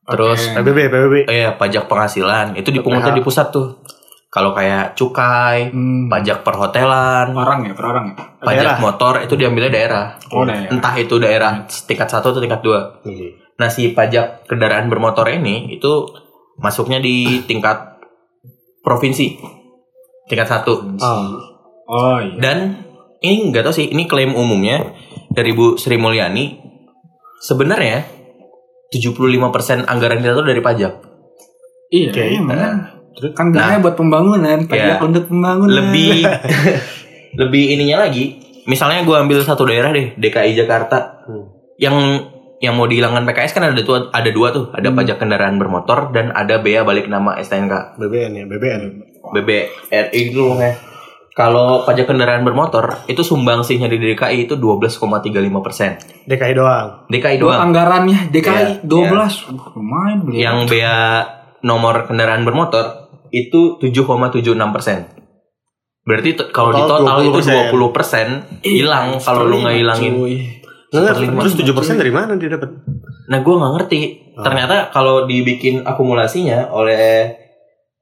[0.08, 0.64] Terus Oke.
[0.64, 1.14] PBB, PBB.
[1.28, 3.84] eh pajak penghasilan itu dipungutnya di pusat tuh.
[4.28, 6.04] Kalau kayak cukai, Hmm.
[6.06, 8.14] pajak perhotelan, orang ya, per orang ya.
[8.38, 8.78] pajak Daerah.
[8.78, 10.06] motor itu diambilnya daerah.
[10.28, 10.68] Oh, daerah.
[10.68, 13.00] Entah itu daerah tingkat satu atau tingkat dua.
[13.56, 16.06] Nah si pajak kendaraan bermotor ini itu
[16.56, 17.98] masuknya di tingkat
[18.80, 19.40] provinsi
[20.26, 20.92] tingkat satu.
[21.00, 21.32] Ah.
[21.84, 22.36] Oh iya.
[22.36, 22.84] Dan
[23.18, 24.92] ini nggak tahu sih ini klaim umumnya
[25.28, 26.60] dari Bu Sri Mulyani
[27.40, 28.04] sebenarnya
[28.88, 29.40] 75%
[29.84, 30.92] anggaran kita tuh dari pajak.
[31.88, 33.30] Iya, Oke, emang nah.
[33.34, 33.46] kan.
[33.50, 35.04] Kan dananya buat pembangunan, pajak Iya.
[35.04, 35.74] untuk pembangunan.
[35.74, 36.24] Lebih
[37.42, 38.38] lebih ininya lagi.
[38.68, 41.24] Misalnya gue ambil satu daerah deh, DKI Jakarta.
[41.24, 41.48] Hmm.
[41.80, 41.96] Yang
[42.58, 46.34] yang mau dihilangkan PKS kan ada dua ada dua tuh, ada pajak kendaraan bermotor dan
[46.34, 47.96] ada bea balik nama STNK.
[48.02, 48.82] BBN ya, BBN.
[49.30, 50.74] BBRI itu ya.
[51.38, 55.94] Kalau pajak kendaraan bermotor itu sumbangsihnya di DKI itu 12,35 persen.
[56.26, 57.06] DKI doang.
[57.06, 57.62] DKI doang.
[57.70, 60.42] anggarannya DKI 12 Uh, lumayan beli.
[60.42, 60.98] Yang bea
[61.62, 64.98] nomor kendaraan bermotor itu 7,76 persen.
[66.08, 67.74] Berarti kalau di Total total itu 20%.
[67.76, 68.26] 20 persen
[68.64, 70.12] hilang kalau lu nggak hilangin.
[70.88, 71.14] Nggak,
[71.44, 72.72] terus 7% dari mana dia dapat?
[73.28, 74.00] Nah gue nggak ngerti.
[74.40, 77.36] Ternyata kalau dibikin akumulasinya oleh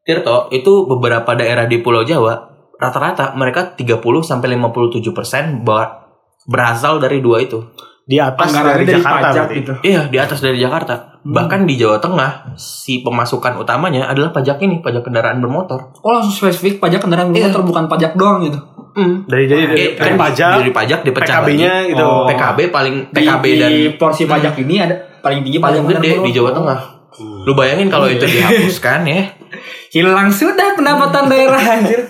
[0.06, 2.46] Tirto itu beberapa daerah di Pulau Jawa
[2.78, 5.66] rata-rata mereka 30 sampai 57 persen
[6.46, 7.58] berasal dari dua itu.
[8.06, 9.58] Di atas dari, dari, Jakarta pajak berarti.
[9.58, 9.72] gitu.
[9.82, 10.94] Iya di atas dari Jakarta.
[11.20, 15.90] Bahkan di Jawa Tengah si pemasukan utamanya adalah pajak ini pajak kendaraan bermotor.
[16.00, 17.50] Oh langsung spesifik pajak kendaraan Iya.
[17.50, 18.62] bermotor bukan pajak doang gitu.
[19.26, 21.90] Dari jadi dari, Eh, dari kan pajak, dari pajak dipecah PKB-nya lagi.
[21.90, 22.00] gitu.
[22.00, 22.24] Oh.
[22.24, 26.30] PKB paling Di- PKB di, dan porsi pajak ini ada paling tinggi paling gede di
[26.30, 26.50] Jawa.
[26.54, 26.78] Tengah.
[27.42, 29.34] Lu bayangin kalau itu dihapuskan ya.
[29.92, 32.06] Hilang sudah pendapatan daerah anjir.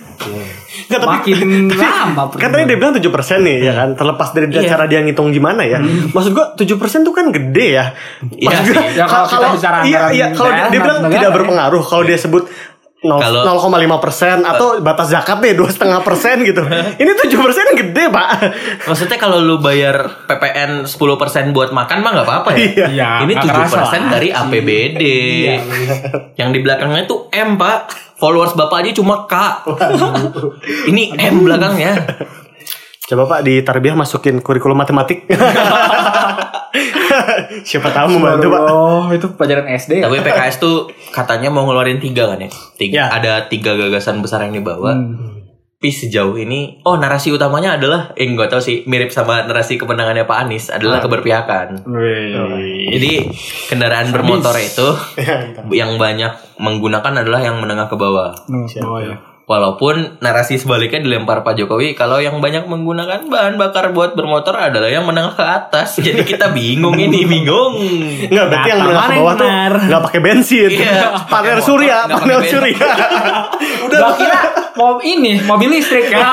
[0.83, 1.39] Nggak, tapi, Makin
[1.73, 2.23] lama.
[2.31, 3.01] kan tadi dia bilang 7%
[3.39, 4.63] nih ya kan terlepas dari Iya.
[4.67, 6.67] cara dia ngitung gimana ya maksud gua 7%
[7.01, 7.85] tuh kan gede ya
[8.31, 8.93] Iya Maksud gua, sih.
[8.93, 11.35] Ya, kalau kita bicara iya iya kalau dia, daerah, dia bilang negara, tidak ya.
[11.35, 12.43] berpengaruh kalau dia sebut
[12.99, 16.65] nol- Kalau- 0,5 persen atau batas zakat deh dua setengah persen gitu
[16.97, 18.27] ini 7 persen gede pak
[18.83, 20.97] Maksudnya kalau lu bayar PPN 10%
[21.51, 22.87] buat makan mah nggak apa-apa ya.
[22.87, 24.09] Iya, Ini nggak 7% kerasa lah.
[24.09, 25.01] dari APBD.
[25.03, 25.55] Iya,
[26.35, 28.06] Yang di belakangnya tuh M, Pak.
[28.17, 29.33] Followers Bapak aja cuma K.
[30.87, 31.93] Ini M belakangnya.
[33.07, 35.23] coba pak di tarbiyah masukin kurikulum matematik
[37.63, 40.11] siapa tahu membantu pak Oh, itu pelajaran SD ya?
[40.11, 42.49] Tapi PKS tuh katanya mau ngeluarin tiga kan ya?
[42.75, 43.05] Tiga, Ya.
[43.07, 44.91] Ada tiga gagasan besar yang dibawa.
[44.91, 45.36] Hmm.
[45.77, 50.25] Tapi sejauh ini, oh narasi utamanya adalah, eh nggak tahu sih, mirip sama narasi kemenangannya
[50.25, 51.85] Pak Anies adalah keberpihakan.
[51.85, 52.97] Wih.
[52.97, 53.29] Jadi
[53.69, 54.89] kendaraan bermotor itu
[55.21, 55.53] Ya,
[55.85, 58.33] yang banyak menggunakan adalah yang menengah ke bawah.
[58.49, 59.13] Hmm, oh ya.
[59.47, 64.91] Walaupun narasi sebaliknya dilempar Pak Jokowi kalau yang banyak menggunakan bahan bakar buat bermotor adalah
[64.91, 66.03] yang menengah ke atas.
[66.03, 67.79] Jadi kita bingung ini, bingung.
[68.27, 69.73] Enggak, berarti yang Data menengah ke yang bawah tuh benar?
[69.87, 70.67] nggak pakai bensin.
[70.75, 70.99] Iya.
[71.31, 72.87] panel Pakai surya, panel pakai surya.
[73.87, 74.39] Udah gua kira
[74.75, 76.27] mau ini, mobil listrik ya.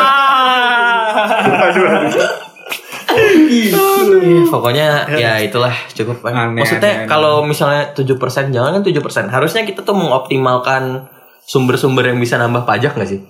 [3.15, 3.71] Ih,
[4.51, 9.31] pokoknya ya itulah cukup Aneh, Maksudnya kalau misalnya 7% jangan kan 7%.
[9.31, 11.14] Harusnya kita tuh mengoptimalkan
[11.47, 13.21] sumber-sumber yang bisa nambah pajak gak sih?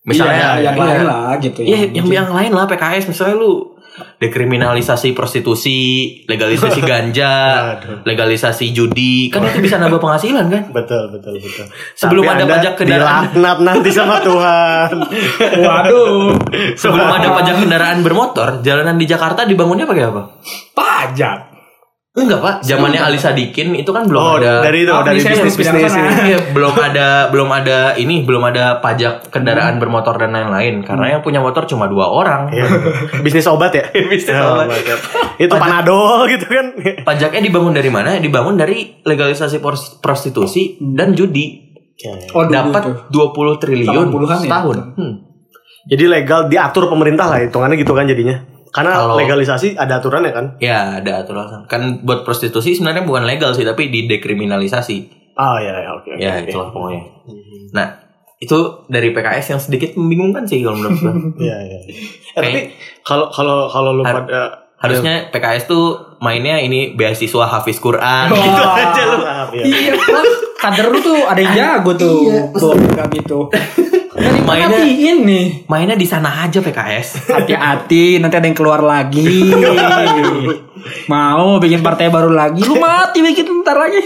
[0.00, 1.60] Misalnya Iya, yang lain lah gitu.
[1.60, 3.76] Iya, yang yang lain lah PKS misalnya lu
[4.16, 5.80] dekriminalisasi prostitusi,
[6.24, 7.34] legalisasi ganja,
[8.00, 10.62] legalisasi judi, kan itu bisa nambah penghasilan kan?
[10.72, 11.66] Betul, betul, betul.
[11.92, 13.22] Sebelum Tapi ada Anda pajak kendaraan.
[13.34, 14.92] dilaknat nanti sama Tuhan.
[15.60, 16.32] Waduh.
[16.80, 20.22] Sebelum ada pajak kendaraan bermotor, jalanan di Jakarta dibangunnya pakai apa?
[20.72, 21.38] Pajak.
[22.10, 22.54] Enggak, Pak.
[22.62, 26.10] Zamannya Ali Sadikin itu kan belum Oh, ada dari itu, Oh, dari bisnis bisnis sana.
[26.10, 26.10] ini.
[26.28, 31.22] Iya, belum ada belum ada ini, belum ada pajak kendaraan bermotor dan lain-lain karena yang
[31.22, 32.50] punya motor cuma dua orang.
[32.50, 32.66] Iya.
[33.24, 33.86] bisnis obat ya?
[34.10, 34.66] Bisnis Oh, obat.
[34.66, 34.98] obat.
[35.38, 36.66] Itu panadol gitu kan.
[37.00, 38.18] Pajaknya dibangun dari mana?
[38.18, 41.70] Dibangun dari legalisasi pros- prostitusi dan judi.
[42.34, 42.74] Oh, dulu tuh.
[42.74, 44.42] Dapat 20 triliun 80-an ya?
[44.42, 44.76] setahun.
[44.98, 45.14] Hmm.
[45.86, 48.34] Jadi legal diatur pemerintah lah hitungannya gitu kan jadinya.
[48.70, 50.46] Karena Kalau- legalisasi ada aturannya kan.
[50.58, 51.66] Ya, ada aturan.
[51.66, 54.96] Kan buat prostitusi sebenarnya bukan legal sih, tapi didekriminalisasi.
[55.34, 56.06] Oh ya, ya oke.
[56.08, 56.46] oke, Ya, oke.
[56.46, 57.02] itulah pokoknya.
[57.70, 57.86] Nah,
[58.36, 61.12] itu dari PKS yang sedikit membingungkan sih kalau menurut gua.
[61.44, 61.78] Iya, iya.
[61.80, 61.92] Eh,
[62.36, 62.60] tapi
[63.00, 64.40] kalau kalau kalau lu Har- pada
[64.80, 68.34] Harusnya PKS tuh mainnya ini beasiswa Hafiz Quran Oh.
[68.34, 68.62] gitu.
[68.64, 69.60] aja lu maaf ya.
[69.60, 70.24] Iya, Bang.
[70.62, 72.16] kader lu tuh ada yang jago tuh.
[72.50, 73.38] Program itu.
[73.52, 73.88] Jadi
[74.20, 75.64] Mainnya- mainnya ini.
[75.64, 77.32] Mainnya di sana aja PKS.
[77.32, 79.48] Hati-hati, nanti ada yang keluar lagi.
[81.12, 84.00] Mau bikin partai baru lagi, lu mati bikin ntar lagi.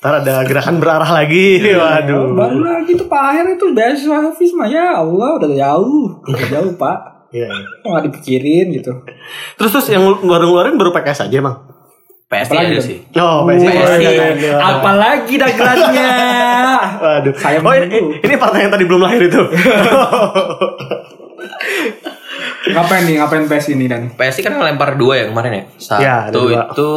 [0.00, 1.60] Ntar ada gerakan berarah lagi.
[1.60, 2.32] Waduh.
[2.32, 6.72] Baru lagi tuh Pak Aher itu beasiswa Hafiz mah ya Allah udah jauh, udah jauh
[6.76, 6.98] Pak.
[7.30, 7.46] Iya.
[7.84, 8.92] Kok nggak dipikirin gitu?
[9.54, 11.56] Terus terus yang ngeluarin baru PKS aja emang.
[12.30, 12.86] PSI Apalagi ada tuh?
[12.86, 12.98] sih.
[13.18, 13.66] Oh, PSI.
[13.66, 14.06] PSI.
[14.54, 16.10] Apalagi dagelannya.
[17.02, 17.34] Waduh.
[17.34, 19.42] Saya oh, ini, ini partai yang tadi belum lahir itu.
[22.70, 23.18] ngapain nih?
[23.18, 24.14] Ngapain PES ini dan?
[24.14, 25.64] PSI kan ngelempar dua ya kemarin ya.
[25.74, 26.90] Satu Ya, itu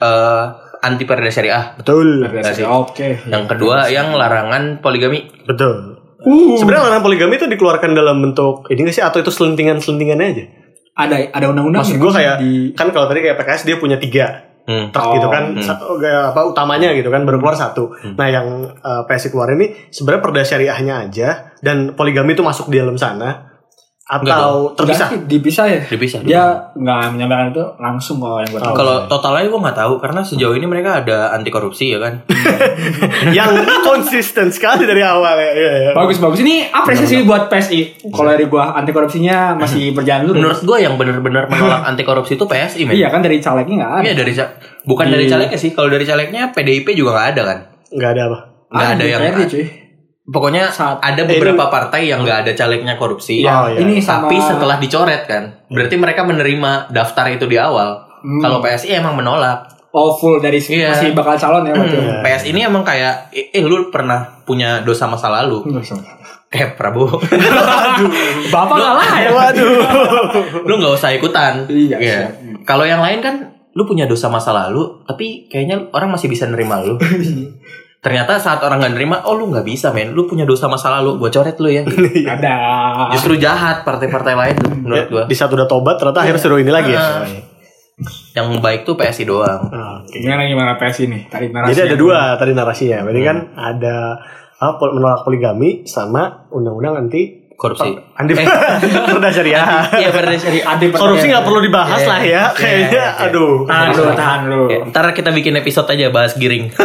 [0.00, 0.44] eh
[0.80, 1.76] anti perda syariah.
[1.76, 2.24] Betul.
[2.72, 3.20] Oke.
[3.28, 5.28] Yang kedua yang larangan poligami.
[5.44, 6.00] Betul.
[6.56, 10.44] Sebenarnya larangan poligami itu dikeluarkan dalam bentuk ini nggak sih atau itu selentingan-selentingannya aja?
[11.08, 11.80] Ada ada undang-undang.
[11.80, 12.36] Maksud gue kayak
[12.76, 14.92] kan kalau tadi kayak PKS dia punya tiga Hmm.
[14.94, 15.64] truk Oh, gitu kan hmm.
[15.66, 17.90] satu kayak apa utamanya gitu kan baru keluar satu.
[18.14, 22.78] Nah yang uh, PSI keluar ini sebenarnya perda syariahnya aja dan poligami itu masuk di
[22.78, 23.49] dalam sana.
[24.10, 25.08] Atau terpisah?
[25.22, 25.80] Dipisah ya.
[25.86, 26.18] Dipisah.
[26.26, 26.42] Dia
[26.74, 28.74] nggak menyampaikan itu langsung kalau yang gue tahu.
[28.74, 32.26] Kalau totalnya gue nggak tahu karena sejauh ini mereka ada anti korupsi ya kan.
[33.38, 33.54] yang
[33.86, 35.50] konsisten sekali dari awal ya.
[35.54, 35.90] Iya, iya.
[35.94, 38.10] bagus bagus ini apresiasi buat PSI.
[38.10, 40.42] Kalau dari gua anti korupsinya masih berjalan dulu.
[40.42, 42.98] Menurut gue yang benar-benar menolak anti korupsi itu PSI men.
[42.98, 44.02] Iya kan dari calegnya nggak ada.
[44.02, 45.70] Iya dari ca- bukan dari calegnya sih.
[45.70, 47.58] Kalau dari calegnya PDIP juga nggak ada kan.
[47.94, 48.38] Nggak ada apa?
[48.74, 49.79] Nggak ada yang cuy.
[50.30, 53.42] Pokoknya Saat- ada beberapa partai yang nggak ada calegnya korupsi.
[53.42, 53.82] Oh, iya.
[53.82, 58.06] Ini sama Tapi setelah dicoret kan, berarti mereka menerima daftar itu di awal.
[58.22, 58.40] Hmm.
[58.40, 59.66] Kalau PSI emang menolak.
[59.90, 60.94] oh full dari Iya.
[60.94, 61.98] masih bakal calon ya berarti.
[61.98, 65.66] Hmm, PS ini emang kayak eh, eh, lu pernah punya dosa masa lalu
[66.46, 67.18] kayak Prabowo.
[68.54, 69.30] Bapak kalah ya.
[69.34, 69.66] Waduh.
[70.70, 71.66] lu nggak usah ikutan.
[71.66, 72.30] Iya, siap.
[72.62, 73.34] Kalau yang lain kan
[73.70, 76.94] lu punya dosa masa lalu, tapi kayaknya orang masih bisa nerima lu.
[78.00, 81.16] Ternyata saat orang nggak nerima, oh lu nggak bisa men, lu punya dosa masa lalu,
[81.16, 81.84] gua coret lu ya.
[82.34, 82.56] Ada.
[83.12, 85.22] Justru jahat partai-partai lain tuh, menurut gua.
[85.24, 87.00] Di saat udah tobat ternyata akhirnya suruh ini lagi ya.
[87.20, 87.28] Ah.
[88.32, 89.68] Yang baik tuh PSI doang.
[89.68, 90.16] Ah, Oke.
[90.16, 91.28] Gimana gimana PSI nih?
[91.28, 91.70] Tadi narasi.
[91.70, 92.98] Jadi ada dua tadi narasinya.
[93.02, 93.96] Berarti kan ada
[94.56, 97.92] apa pol- menolak poligami sama undang-undang anti Korupsi.
[98.16, 98.48] anti Eh.
[99.12, 99.84] perda syariah.
[99.92, 100.64] Iya benar syariah.
[100.64, 102.08] Anti Korupsi nggak perlu dibahas Iya.
[102.08, 102.24] lah ya.
[102.24, 103.24] Iya, Kayaknya iya.
[103.28, 103.54] aduh.
[103.68, 104.40] Tahan dulu, tahan.
[104.48, 106.72] Ya, ntar kita bikin episode aja bahas giring.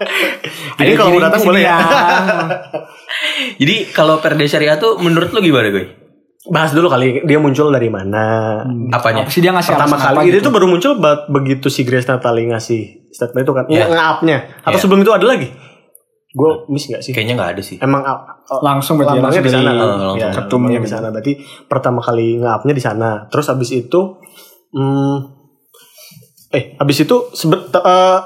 [0.78, 1.76] Jadi kalau mau datang boleh ya.
[3.56, 5.84] Jadi kalau perda syariah tuh menurut lu gimana gue?
[6.42, 8.56] Bahas dulu kali dia muncul dari mana.
[8.90, 9.22] Apanya?
[9.22, 10.40] Apa sih dia ngasih Pertama kali apa gitu?
[10.40, 10.92] tuh baru muncul
[11.28, 13.64] begitu si Grace Natali ngasih statement itu kan.
[13.68, 13.76] Iya.
[13.76, 14.38] Iya, nge-up-nya.
[14.62, 14.80] Atau Iya.
[14.80, 15.48] sebelum itu ada lagi?
[16.30, 17.10] Gue miss gak sih?
[17.10, 17.76] Kayaknya nggak ada sih.
[17.76, 20.16] Emang up- oh, langsung berarti di langsung sana dari- kan?
[20.16, 21.06] Ya, Ketumnya di sana.
[21.10, 21.32] Berarti
[21.66, 23.10] pertama kali nge-up-nya di sana.
[23.26, 24.00] Terus abis itu
[24.70, 25.16] hmm,
[26.50, 28.18] eh abis itu sebet eh,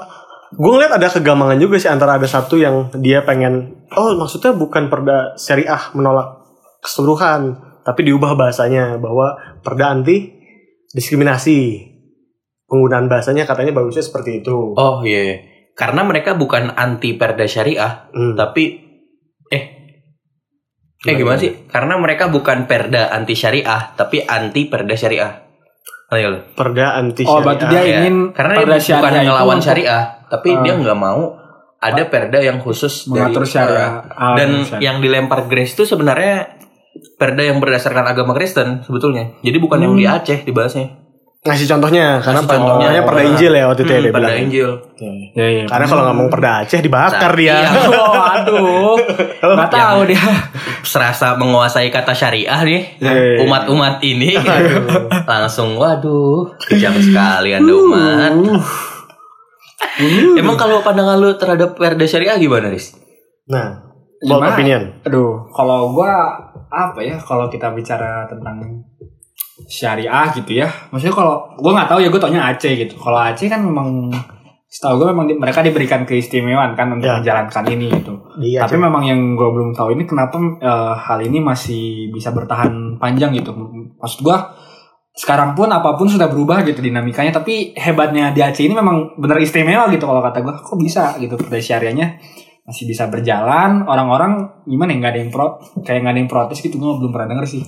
[0.53, 4.87] gue ngeliat ada kegamangan juga sih antara ada satu yang dia pengen oh maksudnya bukan
[4.87, 6.45] perda syariah menolak
[6.85, 9.33] keseluruhan tapi diubah bahasanya bahwa
[9.65, 10.33] perda anti
[10.93, 11.91] diskriminasi
[12.65, 15.21] penggunaan bahasanya katanya bagusnya seperti itu Oh iya.
[15.21, 15.37] iya.
[15.75, 18.33] Karena mereka bukan anti perda syariah, Hmm.
[18.39, 18.79] tapi
[19.51, 19.63] eh
[21.03, 21.67] eh gimana sih?
[21.67, 25.44] Karena mereka bukan perda anti syariah, tapi anti perda syariah.
[26.15, 26.39] Ngerti nggak lu?
[26.55, 27.97] perda anti Oh, berarti dia Iya.
[27.99, 30.61] ingin karena dia perda bukan syariah itu ngelawan untuk syariah, tapi Ah.
[30.61, 31.21] dia nggak mau
[31.77, 33.91] ada perda yang khusus mengatur dari- syariah.
[34.09, 34.79] Ah, dan syariah.
[34.81, 36.55] yang dilempar Grace itu sebenarnya
[37.15, 39.35] perda yang berdasarkan agama Kristen sebetulnya.
[39.39, 41.04] Jadi bukan yang di Aceh dibahasnya.
[41.45, 42.73] Ngasih contohnya karena Ngasih contohnya.
[42.81, 44.43] contohnya perda Injil ya waktu itu ya Hmm, dia perda bilang.
[44.43, 44.69] Injil.
[45.31, 45.63] Ya, iya.
[45.65, 47.55] Karena kalau ngomong perda Aceh dibakar Nah, dia.
[47.55, 47.69] iya.
[48.01, 48.95] Oh, aduh.
[49.45, 50.25] Nggak tahu dia.
[50.81, 52.81] Serasa menguasai kata syariah nih.
[52.97, 53.45] Iya.
[53.45, 54.33] Umat-umat ini
[55.23, 58.33] langsung waduh kejam sekali anda umat.
[60.35, 62.95] Emang kalau pandangan lu terhadap perda syariah gimana, Riz?
[63.45, 63.79] Nah,
[64.19, 64.51] bold Gimana?
[64.51, 64.81] opinion.
[65.03, 66.11] Aduh, kalau gua
[66.67, 68.59] apa ya kalau kita bicara tentang
[69.65, 70.67] syariah gitu ya.
[70.89, 72.95] Maksudnya kalau gua nggak tahu ya gua taunya Aceh gitu.
[72.95, 74.09] Kalau Aceh kan memang
[74.65, 77.15] setahu gue memang di- mereka diberikan keistimewaan kan untuk Ya.
[77.23, 78.11] menjalankan ini gitu.
[78.43, 78.67] Iya.
[78.67, 83.31] Tapi memang yang gue belum tahu ini kenapa eh, hal ini masih bisa bertahan panjang
[83.31, 83.55] gitu.
[83.95, 84.35] Maksud gue
[85.15, 87.31] sekarang pun apa pun sudah berubah gitu dinamikanya.
[87.31, 90.51] Tapi hebatnya di Aceh ini memang benar istimewa gitu kalau kata gue.
[90.51, 92.19] Kok bisa gitu dari syariahnya
[92.67, 93.87] masih bisa berjalan.
[93.87, 95.55] Orang-orang gimana ya nggak ada yang pro
[95.87, 96.75] kayak nggak ada yang protes gitu.
[96.75, 97.63] Gue belum pernah denger sih.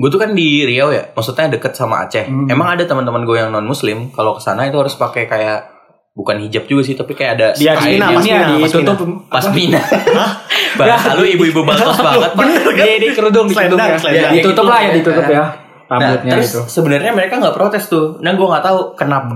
[0.00, 2.24] Gue tuh kan di Riau ya, maksudnya deket sama Aceh.
[2.24, 2.48] Hmm.
[2.48, 5.60] Emang ada teman-teman gue yang non Muslim, kalau ke sana itu harus pakai kayak
[6.16, 9.80] bukan hijab juga sih, tapi kayak ada Di Pasmina, ya pasmina, ditutup pasmina.
[10.80, 12.44] Bahasa lu ibu-ibu baltos banget, Pak.
[12.80, 13.98] Di, di kerudung di kerudung ya.
[14.00, 14.32] selendang.
[14.40, 15.44] Ditutup lah ya ditutup ya.
[15.90, 16.60] Nah, Rambutnya terus itu.
[16.70, 18.22] sebenarnya mereka nggak protes tuh.
[18.22, 19.34] Nah, gue nggak tahu kenapa.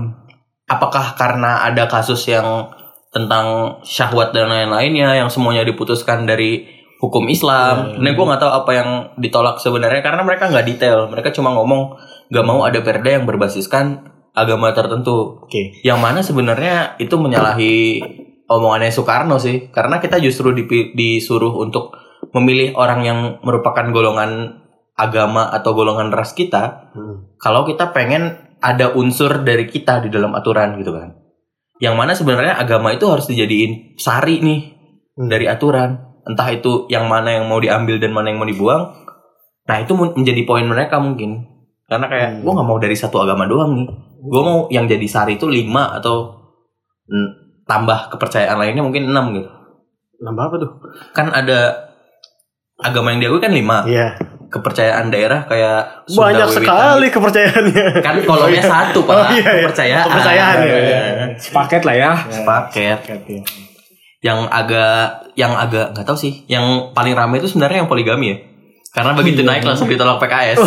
[0.65, 2.71] Apakah karena ada kasus yang
[3.11, 6.74] tentang syahwat dan lain-lainnya yang semuanya diputuskan dari
[7.07, 8.01] hukum Islam.
[8.01, 8.89] Nah, gue nggak tahu apa yang
[9.21, 11.07] ditolak sebenarnya karena mereka nggak detail.
[11.09, 11.95] Mereka cuma ngomong
[12.33, 15.45] nggak mau ada perda yang berbasiskan agama tertentu.
[15.45, 15.79] Oke.
[15.85, 17.75] Yang mana sebenarnya itu menyalahi
[18.49, 19.69] omongannya Soekarno sih.
[19.71, 20.51] Karena kita justru
[20.93, 21.95] disuruh untuk
[22.35, 24.61] memilih orang yang merupakan golongan
[24.95, 27.35] agama atau golongan ras kita Hmm.
[27.35, 31.19] kalau kita pengen ada unsur dari kita di dalam aturan gitu kan.
[31.83, 34.59] Yang mana sebenarnya agama itu harus dijadiin sari nih
[35.15, 35.27] Hmm.
[35.27, 36.04] dari aturan.
[36.25, 38.89] Entah itu yang mana yang mau diambil dan mana yang mau dibuang.
[39.63, 41.45] Nah itu menjadi poin mereka mungkin.
[41.85, 42.41] Karena kayak Hmm.
[42.41, 43.87] gue nggak mau dari satu agama doang nih.
[44.19, 46.33] Gue mau yang jadi sari itu lima atau
[47.63, 49.49] tambah kepercayaan lainnya mungkin enam gitu.
[50.17, 50.71] Nambah apa tuh?
[51.11, 51.89] Kan ada
[52.75, 53.85] agama yang diakui kan lima.
[53.85, 54.17] Iya.
[54.45, 57.85] Kepercayaan daerah kayak Sunda Banyak Wiwitan sekali kepercayaannya.
[57.99, 59.51] kan kolomnya satu pak Oh, iya, iya.
[59.65, 61.01] kepercayaan Kepercayaan, ya, iya.
[61.35, 62.11] Sepaket lah ya.
[62.25, 62.99] sepaket
[64.25, 68.37] yang agak yang agak nggak tahu sih yang paling ramai itu sebenarnya yang poligami ya
[68.95, 70.55] Karena begitu naik langsung ditolak PKS.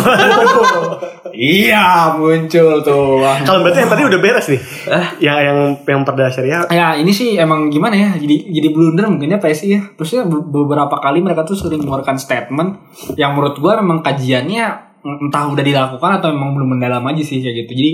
[1.33, 3.23] Iya muncul tuh.
[3.47, 4.61] Kalau berarti yang tadi udah beres nih.
[4.91, 5.07] Eh.
[5.23, 9.39] Yang yang yang perda syariah Ya ini sih emang gimana ya jadi jadi blunder mungkinnya
[9.39, 9.81] PSI ya.
[9.95, 12.77] Terusnya be- beberapa kali mereka tuh sering mengeluarkan statement
[13.15, 14.65] yang menurut gua memang kajiannya
[14.99, 17.71] entah udah dilakukan atau memang belum mendalam aja sih kayak gitu.
[17.73, 17.91] Jadi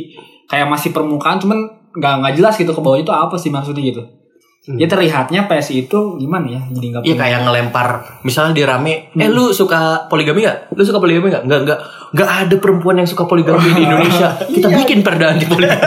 [0.49, 1.63] kayak masih permukaan cuman
[1.95, 4.03] nggak nggak jelas gitu ke bawahnya itu apa sih maksudnya gitu.
[4.65, 7.87] Ya terlihatnya PSI itu gimana ya jadi nggak Iya kayak ngelempar
[8.25, 10.73] misalnya di rame, eh lu suka poligami gak?
[10.73, 11.45] Lu suka poligami gak?
[11.45, 11.79] Enggak, enggak.
[12.09, 14.33] Enggak ada perempuan yang suka poligami di Indonesia.
[14.41, 15.77] Kita bikin perda anti poligami.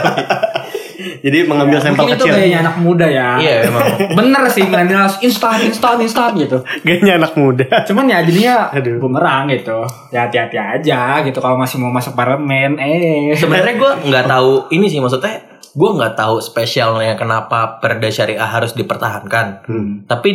[1.19, 2.35] Jadi mengambil sampel Mungkin itu kecil.
[2.35, 3.29] kayaknya anak muda ya.
[3.35, 3.87] Iya, emang.
[4.23, 6.63] Bener sih milenial instan instan instan gitu.
[6.83, 7.67] Gayanya anak muda.
[7.83, 9.03] Cuman ya jadinya Aduh.
[9.03, 9.83] bumerang gitu.
[10.15, 12.79] Ya hati-hati aja gitu kalau masih mau masuk parlemen.
[12.79, 13.35] Eh.
[13.35, 18.73] Sebenarnya gue nggak tahu ini sih maksudnya gue nggak tahu spesialnya kenapa perda syariah harus
[18.73, 19.65] dipertahankan.
[19.65, 19.93] Hmm.
[20.09, 20.29] Tapi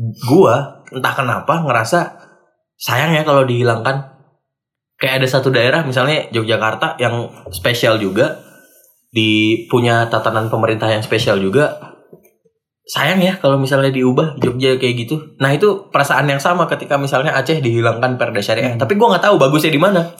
[0.00, 0.54] gue
[0.90, 2.00] entah kenapa ngerasa
[2.78, 4.10] sayang ya kalau dihilangkan.
[5.00, 8.36] Kayak ada satu daerah misalnya Yogyakarta yang spesial juga
[9.08, 11.80] di punya tatanan pemerintah yang spesial juga.
[12.84, 15.40] Sayang ya kalau misalnya diubah Jogja kayak gitu.
[15.40, 18.76] Nah itu perasaan yang sama ketika misalnya Aceh dihilangkan perda syariah.
[18.76, 20.10] Tapi gue nggak tahu bagusnya di mana.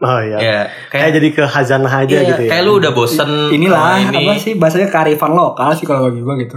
[0.00, 0.38] Oh iya.
[0.40, 2.50] Ya, Kayak jadi ke khazanah aja Iya, gitu ya.
[2.50, 4.24] Kayak lu udah bosen Inilah sama ini.
[4.24, 6.56] apa sih bahasanya kearifan lokal sih kalau bagi gua gitu.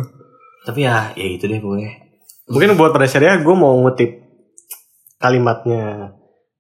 [0.63, 1.91] Tapi ya, ya itu deh pokoknya.
[2.47, 4.15] Mungkin buat pada syariah gue mau ngutip
[5.17, 6.15] kalimatnya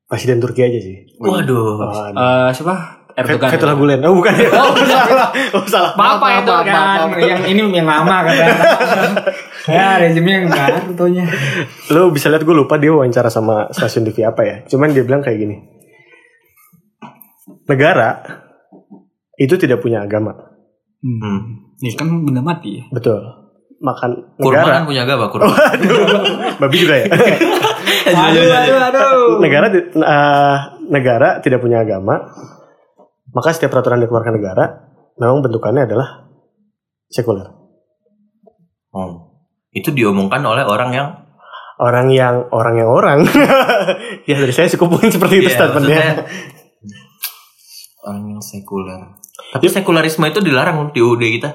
[0.05, 1.07] Presiden Turki aja sih.
[1.17, 1.79] Waduh.
[1.79, 2.75] Oh, Eh siapa?
[3.13, 3.47] Erdogan.
[3.47, 3.99] Fethullah Gulen.
[4.03, 4.49] Oh bukan ya.
[4.57, 5.29] Oh salah.
[5.53, 5.91] Oh salah.
[5.93, 7.07] Apa itu Maaf, maaf, kan?
[7.09, 7.21] maaf.
[7.21, 8.35] Yang ini yang lama kan.
[9.71, 11.25] ya rezimnya yang baru tuhnya.
[11.93, 14.55] Lu bisa lihat gue lupa dia wawancara sama stasiun TV apa ya.
[14.65, 15.57] Cuman dia bilang kayak gini.
[17.67, 18.09] Negara
[19.35, 20.53] itu tidak punya agama.
[21.03, 21.73] Hmm.
[21.83, 22.85] Ini kan benda mati ya.
[22.93, 23.19] Betul.
[23.83, 24.87] Makan Kurma kan negara.
[24.87, 25.51] punya agama, kurma.
[26.63, 27.05] Babi juga ya.
[28.03, 29.27] Aduh, aduh, aduh.
[29.43, 32.31] negara eh, negara tidak punya agama.
[33.33, 34.65] Maka setiap peraturan dikeluarkan negara
[35.19, 36.31] memang bentukannya adalah
[37.11, 37.51] sekuler.
[38.95, 39.35] Oh.
[39.73, 41.09] Itu diomongkan oleh orang yang
[41.83, 43.19] Orang yang orang yang orang.
[44.29, 46.05] ya dari saya cukup mungkin seperti itu Iya, statementnya.
[48.03, 48.99] Orang yang sekuler.
[49.51, 51.49] Tapi sekularisme itu dilarang di UUD kita.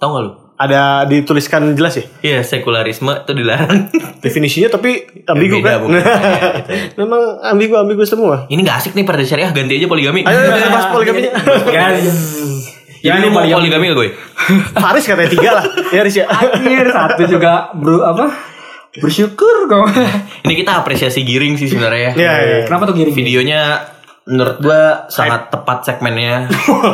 [0.00, 0.32] Tahu gak lu?
[0.52, 3.90] Ada dituliskan jelas ya Iya, sekularisme itu dilarang.
[4.24, 5.78] definisinya tapi ambigu Beda kan.
[5.82, 6.02] mungkin.
[6.02, 7.02] Ya, gitu.
[7.02, 8.46] Memang ambigu ambigu semua.
[8.46, 10.22] Ini gak asik nih pada syariah ganti aja poligami.
[10.22, 11.30] Ayo kita bahas poligaminya.
[11.66, 12.14] Guys.
[13.02, 14.08] Jadi lu mau poligami gak gue?
[14.82, 15.64] Faris katanya tiga lah.
[15.90, 16.26] Ya Riz ya.
[16.30, 18.30] Akhir satu juga bro apa?
[18.92, 19.86] Bersyukur kok.
[20.46, 22.12] Ini kita apresiasi giring sih sebenarnya.
[22.14, 22.58] Iya, iya.
[22.68, 23.14] Kenapa tuh giring?
[23.16, 23.80] Videonya
[24.28, 26.46] menurut gua sangat tepat segmennya.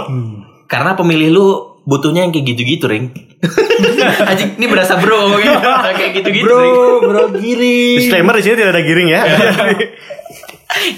[0.73, 1.47] Karena pemilih lu
[1.89, 3.09] butuhnya yang kayak gitu-gitu, Ring.
[4.29, 5.63] Anjing, ini berasa bro kayak,
[5.99, 6.75] kayak gitu-gitu, Ring.
[6.75, 7.97] Bro, bro giring.
[8.05, 9.23] Disclaimer di sini tidak ada giring ya.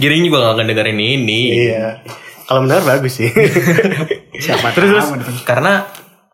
[0.03, 1.71] Giring juga gak akan dengerin ini.
[1.71, 2.03] iya.
[2.51, 3.31] Kalau benar bagus sih.
[4.43, 5.47] Siapa Terus, terus.
[5.47, 5.87] Karena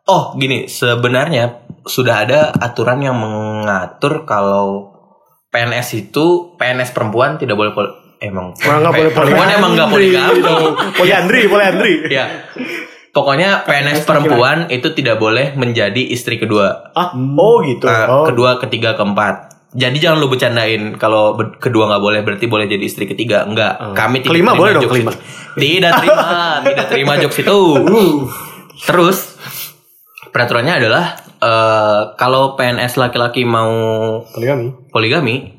[0.08, 4.96] oh gini, sebenarnya sudah ada aturan yang mengatur kalau
[5.52, 7.72] PNS itu PNS perempuan tidak boleh
[8.18, 10.40] emang Wah, nggak boleh perempuan emang nggak poligami.
[10.96, 11.94] Poliandri, poliandri.
[12.08, 12.26] ya.
[13.10, 16.92] Pokoknya PNS perempuan itu tidak boleh menjadi istri kedua.
[16.92, 17.88] Ah, oh gitu.
[17.88, 18.26] Nah, oh.
[18.28, 19.56] kedua, ketiga, keempat.
[19.72, 23.48] Jadi jangan lu bercandain kalau ber- kedua nggak boleh berarti boleh jadi istri ketiga.
[23.48, 23.80] Enggak.
[23.80, 23.92] Oh.
[23.96, 25.12] Kami tidak Kelima terima boleh dong, kelima.
[25.12, 25.20] itu.
[25.56, 26.24] Tidak terima,
[26.68, 27.58] tidak terima jokes itu.
[28.84, 29.18] Terus
[30.28, 31.04] peraturannya adalah
[31.40, 33.72] eh, kalau PNS laki-laki mau
[34.28, 34.92] Poligami.
[34.92, 35.55] poligami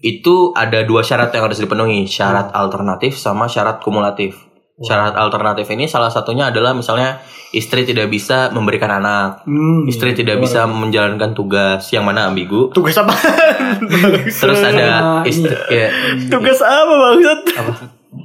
[0.00, 4.48] itu ada dua syarat yang harus dipenuhi, syarat alternatif sama syarat kumulatif.
[4.80, 7.20] Syarat alternatif ini salah satunya adalah misalnya
[7.52, 9.84] istri tidak bisa memberikan anak, Hmm.
[9.84, 12.72] istri tidak bisa menjalankan tugas yang mana ambigu.
[12.72, 13.12] Tugas apa?
[14.40, 15.92] Terus ada Ah, istri ya,
[16.32, 17.40] Tugas apa bangsat?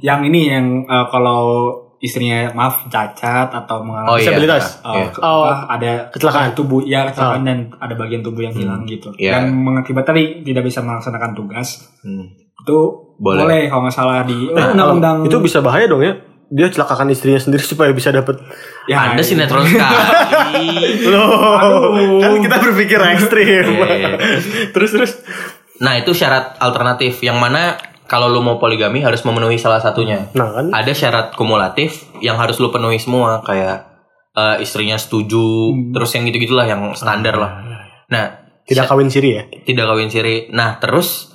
[0.00, 4.28] Yang ini yang eh, kalau istrinya maaf cacat atau mengalami Oh iya.
[4.28, 4.64] Disabilitas.
[4.80, 5.06] Oh, Iya.
[5.18, 6.52] Oh, apa, ada kecelakaan.
[6.52, 9.40] tubuh ya kecelakaan dan ada bagian tubuh yang hilang gitu Iya.
[9.40, 12.28] dan mengakibatkan tadi tidak bisa melaksanakan tugas Hmm.
[12.58, 12.78] itu
[13.16, 13.42] Boleh.
[13.42, 16.12] boleh, kalau nggak salah di oh, Nah, undang-undang itu bisa bahaya dong ya.
[16.46, 18.38] Dia celakakan istrinya sendiri supaya bisa dapat
[18.86, 20.68] ya, Anda sinetron sekali.
[21.12, 23.66] Loh, kan kita berpikir ekstrim.
[23.72, 24.20] Iya.
[24.74, 25.12] terus terus.
[25.76, 30.30] Nah itu syarat alternatif yang mana kalau lu mau poligami harus memenuhi salah satunya.
[30.34, 33.86] Nah kan Ada syarat kumulatif yang harus lu penuhi semua kayak
[34.34, 37.52] eh, istrinya setuju, terus yang gitu gitulah yang standar lah.
[38.08, 38.24] Nah
[38.66, 39.42] tidak kawin siri ya.
[39.66, 40.50] tidak kawin siri.
[40.54, 41.34] Nah terus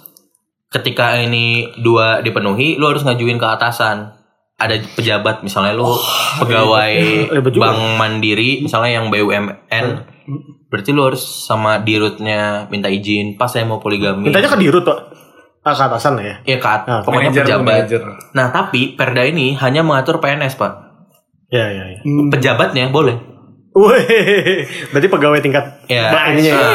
[0.71, 4.15] ketika ini dua dipenuhi, lu harus ngajuin ke atasan.
[4.61, 5.89] Ada pejabat misalnya lu
[6.37, 6.93] pegawai
[7.35, 7.73] Ribet juga.
[7.73, 9.85] bank mandiri misalnya yang BUMN,
[10.69, 14.29] berarti lu harus sama dirutnya minta izin pas saya mau poligami.
[14.29, 15.20] Mintanya ke dirut, Pak.
[15.61, 16.35] Ah, ke atasan lah ya.
[16.43, 17.75] Ya kan, Ah, pokoknya Manajer, pejabat.
[17.85, 18.01] manajer.
[18.33, 20.73] Nah, tapi Perda ini hanya mengatur PNS, Pak.
[21.47, 21.99] Ya, ya, ya.
[22.01, 22.29] Hmm.
[22.29, 23.13] Pejabatnya boleh.
[23.71, 26.11] Wih, berarti pegawai tingkat Ya.
[26.11, 26.65] Mbak ininya ya.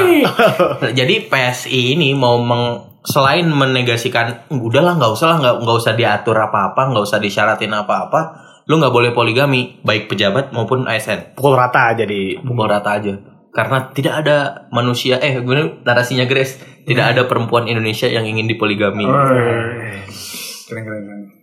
[0.80, 2.64] Nah, Jadi PSI ini mau meng
[3.03, 8.20] selain menegasikan udahlah nggak usah lah nggak nggak usah diatur apa-apa nggak usah disyaratin apa-apa
[8.66, 12.43] lu nggak boleh poligami baik pejabat maupun ASN Pukul rata jadi.
[12.43, 13.14] pukul rata aja
[13.57, 19.09] karena tidak ada manusia eh gue narasinya Grace tidak ada perempuan Indonesia yang ingin dipoligami
[20.66, 21.02] Keren keren.
[21.09, 21.36] keren.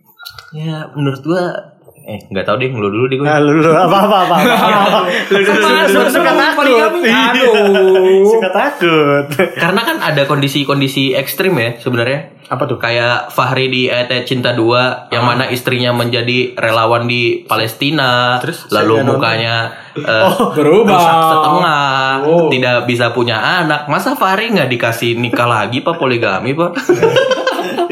[0.54, 3.96] Ya menurut gua eh nggak tahu deh lu dulu deh gue Nah, lu, lu, apa,
[3.98, 5.00] apa, apa, apa, apa.
[5.26, 7.00] Lu, lu, suka takut.
[7.00, 8.28] Aduh.
[8.28, 9.24] Suka takut.
[9.56, 12.76] karena kan ada kondisi-kondisi ekstrim ya sebenarnya Apa tuh?
[12.76, 19.00] kayak Fahri di ET Cinta 2 yang mana istrinya menjadi relawan di Palestina Terus, lalu
[19.02, 20.92] mukanya eh, Berubah.
[20.92, 22.46] rusak setengah Oh.
[22.48, 26.76] tidak bisa punya anak masa Fahri nggak dikasih nikah lagi pak poligami pak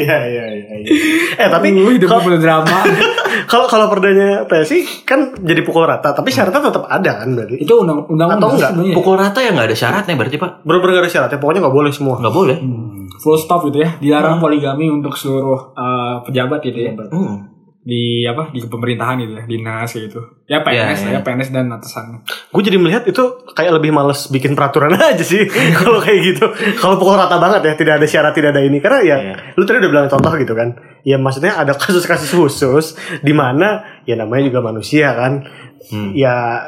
[0.02, 0.66] Iya, iya, iya.
[0.76, 0.90] iya.
[1.36, 2.78] Eh, tapi Uh, hidup kalau- penuh drama.
[3.50, 7.56] kalau kalau perdanya PSI kan jadi pukul rata, tapi syaratnya tetap ada kan berarti.
[7.56, 8.70] itu undang undang Atau enggak?
[8.70, 8.94] sebenarnya.
[8.94, 12.14] pukul rata ya nggak ada syaratnya berarti pak Bener-bener ada syaratnya, pokoknya gak boleh semua.
[12.16, 13.06] nggak boleh Hmm.
[13.14, 13.90] Full stop gitu ya.
[13.96, 16.92] Dilarang poligami untuk seluruh uh, pejabat gitu ya.
[17.08, 17.51] Hmm.
[17.82, 18.54] Di apa?
[18.54, 20.22] Di pemerintahan gitu ya, dinas gitu.
[20.46, 21.20] Ya PNS Ya, ya, ya.
[21.26, 22.22] PNS dan atasan.
[22.54, 23.18] Gue jadi melihat itu
[23.58, 26.46] kayak lebih males bikin peraturan aja sih kalau kayak gitu.
[26.78, 28.78] Kalau pukul rata banget ya, tidak ada syarat, tidak ada ini.
[28.78, 29.34] Karena ya, Iya.
[29.58, 30.78] lu tadi udah bilang contoh gitu kan.
[31.02, 32.86] Ya maksudnya ada kasus-kasus khusus
[33.18, 35.42] di mana ya namanya juga manusia kan.
[35.90, 36.14] Hmm.
[36.14, 36.62] Ya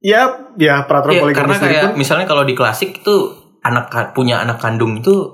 [0.00, 3.14] ya ya peraturan Ya, poligami karena sendiri kayak pun misalnya kalau di klasik itu
[3.60, 5.32] anak punya anak kandung itu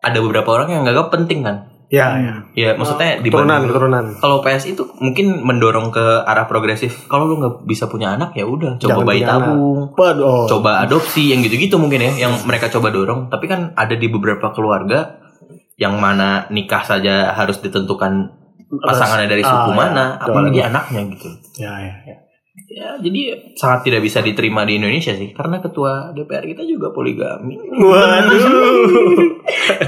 [0.00, 4.04] ada beberapa orang yang nggak penting kan ya ya ya maksudnya keturunan dibanding- keturunan.
[4.20, 7.08] kalau PSI itu mungkin mendorong ke arah progresif.
[7.08, 10.44] Kalau lu nggak bisa punya anak ya udah coba Jangan bayi tabung, oh.
[10.44, 13.32] coba adopsi yang gitu-gitu mungkin ya yang mereka coba dorong.
[13.32, 15.16] Tapi kan ada di beberapa keluarga
[15.80, 18.36] yang mana nikah saja harus ditentukan
[18.68, 21.28] pasangannya dari suku Ah, ya, mana, apalagi anaknya gitu.
[21.56, 22.16] Ya ya ya.
[22.66, 27.54] Ya, jadi sangat tidak bisa diterima di Indonesia sih karena ketua DPR kita juga poligami.
[27.58, 29.38] Waduh.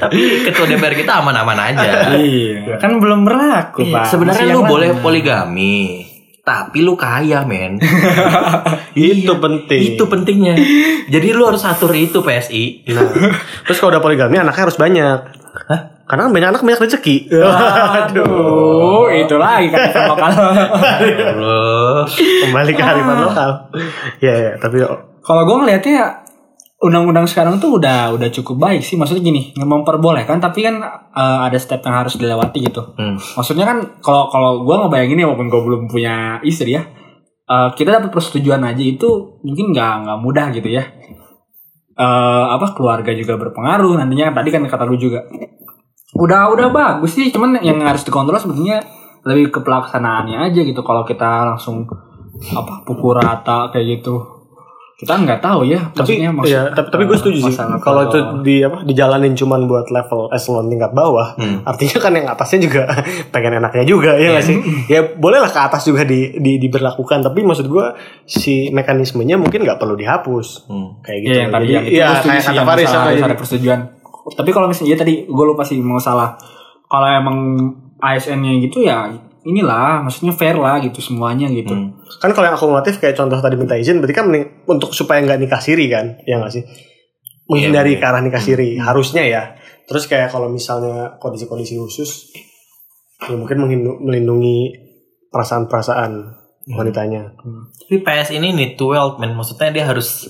[0.01, 2.14] Tapi ketua DPR kita aman-aman aja.
[2.14, 2.79] Iya.
[2.79, 4.05] Kan belum berlaku, Iya, Pak.
[4.09, 6.07] Sebenarnya Masih lu boleh poligami,
[6.41, 7.79] tapi lu kaya, men.
[8.97, 9.81] itu penting.
[9.95, 10.55] itu pentingnya.
[11.07, 12.91] Jadi lu harus atur itu PSI.
[12.91, 13.07] Nah,
[13.68, 15.18] terus kalau udah poligami anaknya harus banyak.
[16.11, 17.31] Karena kan banyak anak banyak rezeki.
[17.31, 20.33] Aduh, itu lagi kan lokal.
[22.47, 23.51] Kembali ke haripan lokal.
[24.22, 24.82] Ya, ya, tapi
[25.20, 26.26] Kalau gue ngelihatnya
[26.80, 28.97] undang-undang sekarang tuh udah udah cukup baik sih.
[28.97, 30.80] Maksudnya gini, memperbolehkan tapi kan
[31.12, 32.82] eh, ada step yang harus dilewati gitu.
[32.97, 33.20] Hmm.
[33.20, 36.82] Maksudnya kan kalau kalau gue ngebayangin ya walaupun gue belum punya istri ya,
[37.47, 40.84] eh, kita dapat persetujuan aja itu mungkin nggak nggak mudah gitu ya.
[42.01, 45.28] Eh, apa keluarga juga berpengaruh nantinya tadi kan kata lu juga.
[46.16, 48.82] Udah udah bagus sih, cuman yang harus dikontrol sebetulnya
[49.23, 50.81] lebih ke pelaksanaannya aja gitu.
[50.81, 51.85] Kalau kita langsung
[52.51, 54.16] apa pukul rata kayak gitu,
[54.97, 55.81] kita nggak tahu ya.
[55.91, 59.64] tapi maksudnya maksud- ya tapi tapi gue setuju sih kalau itu di apa dijalanin cuman
[59.64, 61.64] buat level eselon tingkat bawah Hmm.
[61.64, 62.85] artinya kan yang atasnya juga
[63.33, 64.57] pengen enaknya juga ya nggak sih
[64.87, 67.87] ya bolehlah ke atas juga di, di diberlakukan tapi maksud gue
[68.23, 71.01] si mekanismenya mungkin nggak perlu dihapus Hmm.
[71.01, 72.89] kayak gitu Iya yang tadi Jadi, yang itu ya kayak kata Faris
[73.23, 73.81] ada persetujuan.
[74.31, 76.37] Tapi kalau misalnya ya tadi gue lupa sih mau salah.
[76.87, 77.39] Kalau emang
[78.01, 79.09] ASN-nya gitu ya
[79.41, 81.73] inilah maksudnya fair lah gitu semuanya gitu.
[81.73, 81.97] Hmm.
[82.21, 85.41] kan kalau yang akumulatif kayak contoh tadi minta izin berarti kan mending- untuk supaya nggak
[85.41, 86.21] nikah siri kan?
[86.29, 86.65] Ya nggak sih?
[87.49, 89.43] Menghindari Iya, ke arah nikah siri harusnya ya.
[89.89, 92.31] Terus kayak kalau misalnya kondisi-kondisi khusus
[93.25, 93.65] ya mungkin
[94.05, 94.77] melindungi
[95.33, 96.37] perasaan-perasaan
[96.77, 97.33] wanitanya.
[97.89, 99.33] Tapi PS ini need to wealth, man.
[99.35, 100.29] Maksudnya dia harus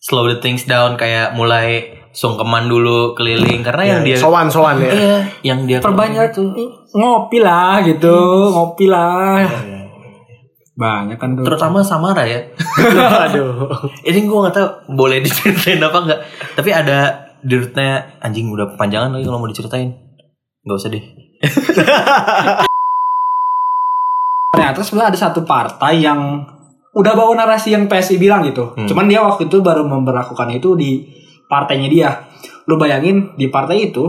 [0.00, 4.88] slow the things down kayak mulai sungkeman dulu keliling karena yang dia sowan sowan ya
[4.88, 5.16] Iya,
[5.52, 6.48] yang dia Perbanyak tuh
[6.96, 8.16] ngopi lah gitu,
[8.56, 9.44] ngopi lah.
[10.76, 11.44] Banyak kan tuh.
[11.44, 12.40] terutama Samara ya.
[13.28, 13.68] aduh
[14.08, 16.20] Ini gue gak tahu boleh diceritain apa enggak.
[16.56, 19.92] Tapi ada dirutnya anjing udah panjangan lagi kalau mau diceritain.
[20.64, 21.04] Gak usah deh.
[24.56, 26.42] ternyata sebenarnya ada satu partai yang
[26.96, 28.72] udah bawa narasi yang PSI bilang gitu.
[28.72, 28.88] Hmm.
[28.88, 31.04] Cuman dia waktu itu baru memperlakukan itu di
[31.46, 32.10] partainya dia.
[32.66, 34.04] Lu bayangin di partai itu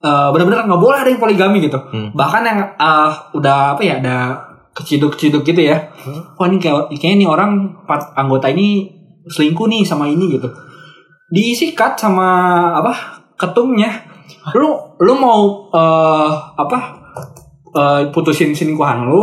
[0.00, 1.78] eh, benar-benar nggak boleh ada yang poligami gitu.
[1.78, 2.12] Hmm.
[2.12, 4.16] Bahkan yang eh, udah apa ya ada
[4.76, 5.90] keciduk-ciduk gitu ya.
[6.38, 7.50] Wah ini kayak kayaknya nih orang
[7.82, 8.86] part, anggota ini
[9.26, 10.48] selingkuh nih sama ini gitu.
[11.28, 12.28] Disikat sama
[12.78, 13.90] apa ketumnya.
[14.54, 16.78] Lu lu mau eh, apa
[17.74, 19.22] eh, putusin selingkuhan lu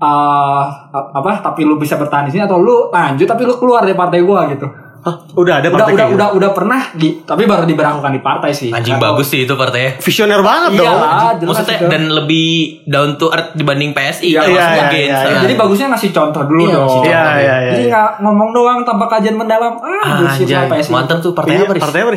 [0.00, 3.96] eh, apa tapi lu bisa bertahan di sini atau lu lanjut tapi lu keluar dari
[3.98, 4.66] partai gua gitu
[5.02, 8.22] Hah, udah ada Udah partai udah kayak udah udah pernah di tapi baru diberlakukan di
[8.22, 8.70] partai sih.
[8.70, 9.06] Anjing tahu.
[9.10, 9.98] bagus sih itu partainya.
[9.98, 10.06] gitu.
[10.06, 10.86] Visioner banget dong.
[10.86, 11.90] Iyalah, jelas Maksudnya itu.
[11.90, 12.50] dan lebih
[12.86, 14.30] down to earth dibanding PSI.
[14.30, 14.62] Iya, iya, iya,
[14.94, 15.22] iya, ah.
[15.26, 15.38] iya.
[15.42, 17.02] Jadi bagusnya ngasih contoh dulu Iya, dong.
[17.02, 17.70] Iya, iya, iya.
[17.74, 19.74] Jadi nggak ngomong doang tanpa kajian mendalam.
[19.74, 20.90] Ah, bullshit lah Anjay, PSI.
[20.94, 22.10] mantap tuh partai Iya, apa, partai apa?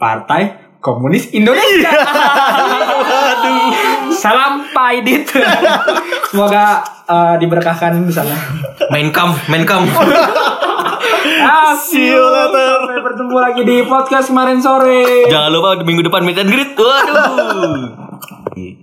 [0.00, 0.42] Partai
[0.82, 1.94] Komunis Indonesia.
[4.18, 5.28] Salam Pak Aidit.
[6.32, 8.34] Semoga eh, diberkahkan di sana.
[8.88, 9.86] Main kam, main kam.
[11.42, 12.86] Ah, See you later.
[12.86, 15.26] Sampai bertemu lagi di podcast kemarin sore.
[15.26, 16.72] Jangan lupa minggu depan meet and greet.
[16.78, 18.78] Waduh.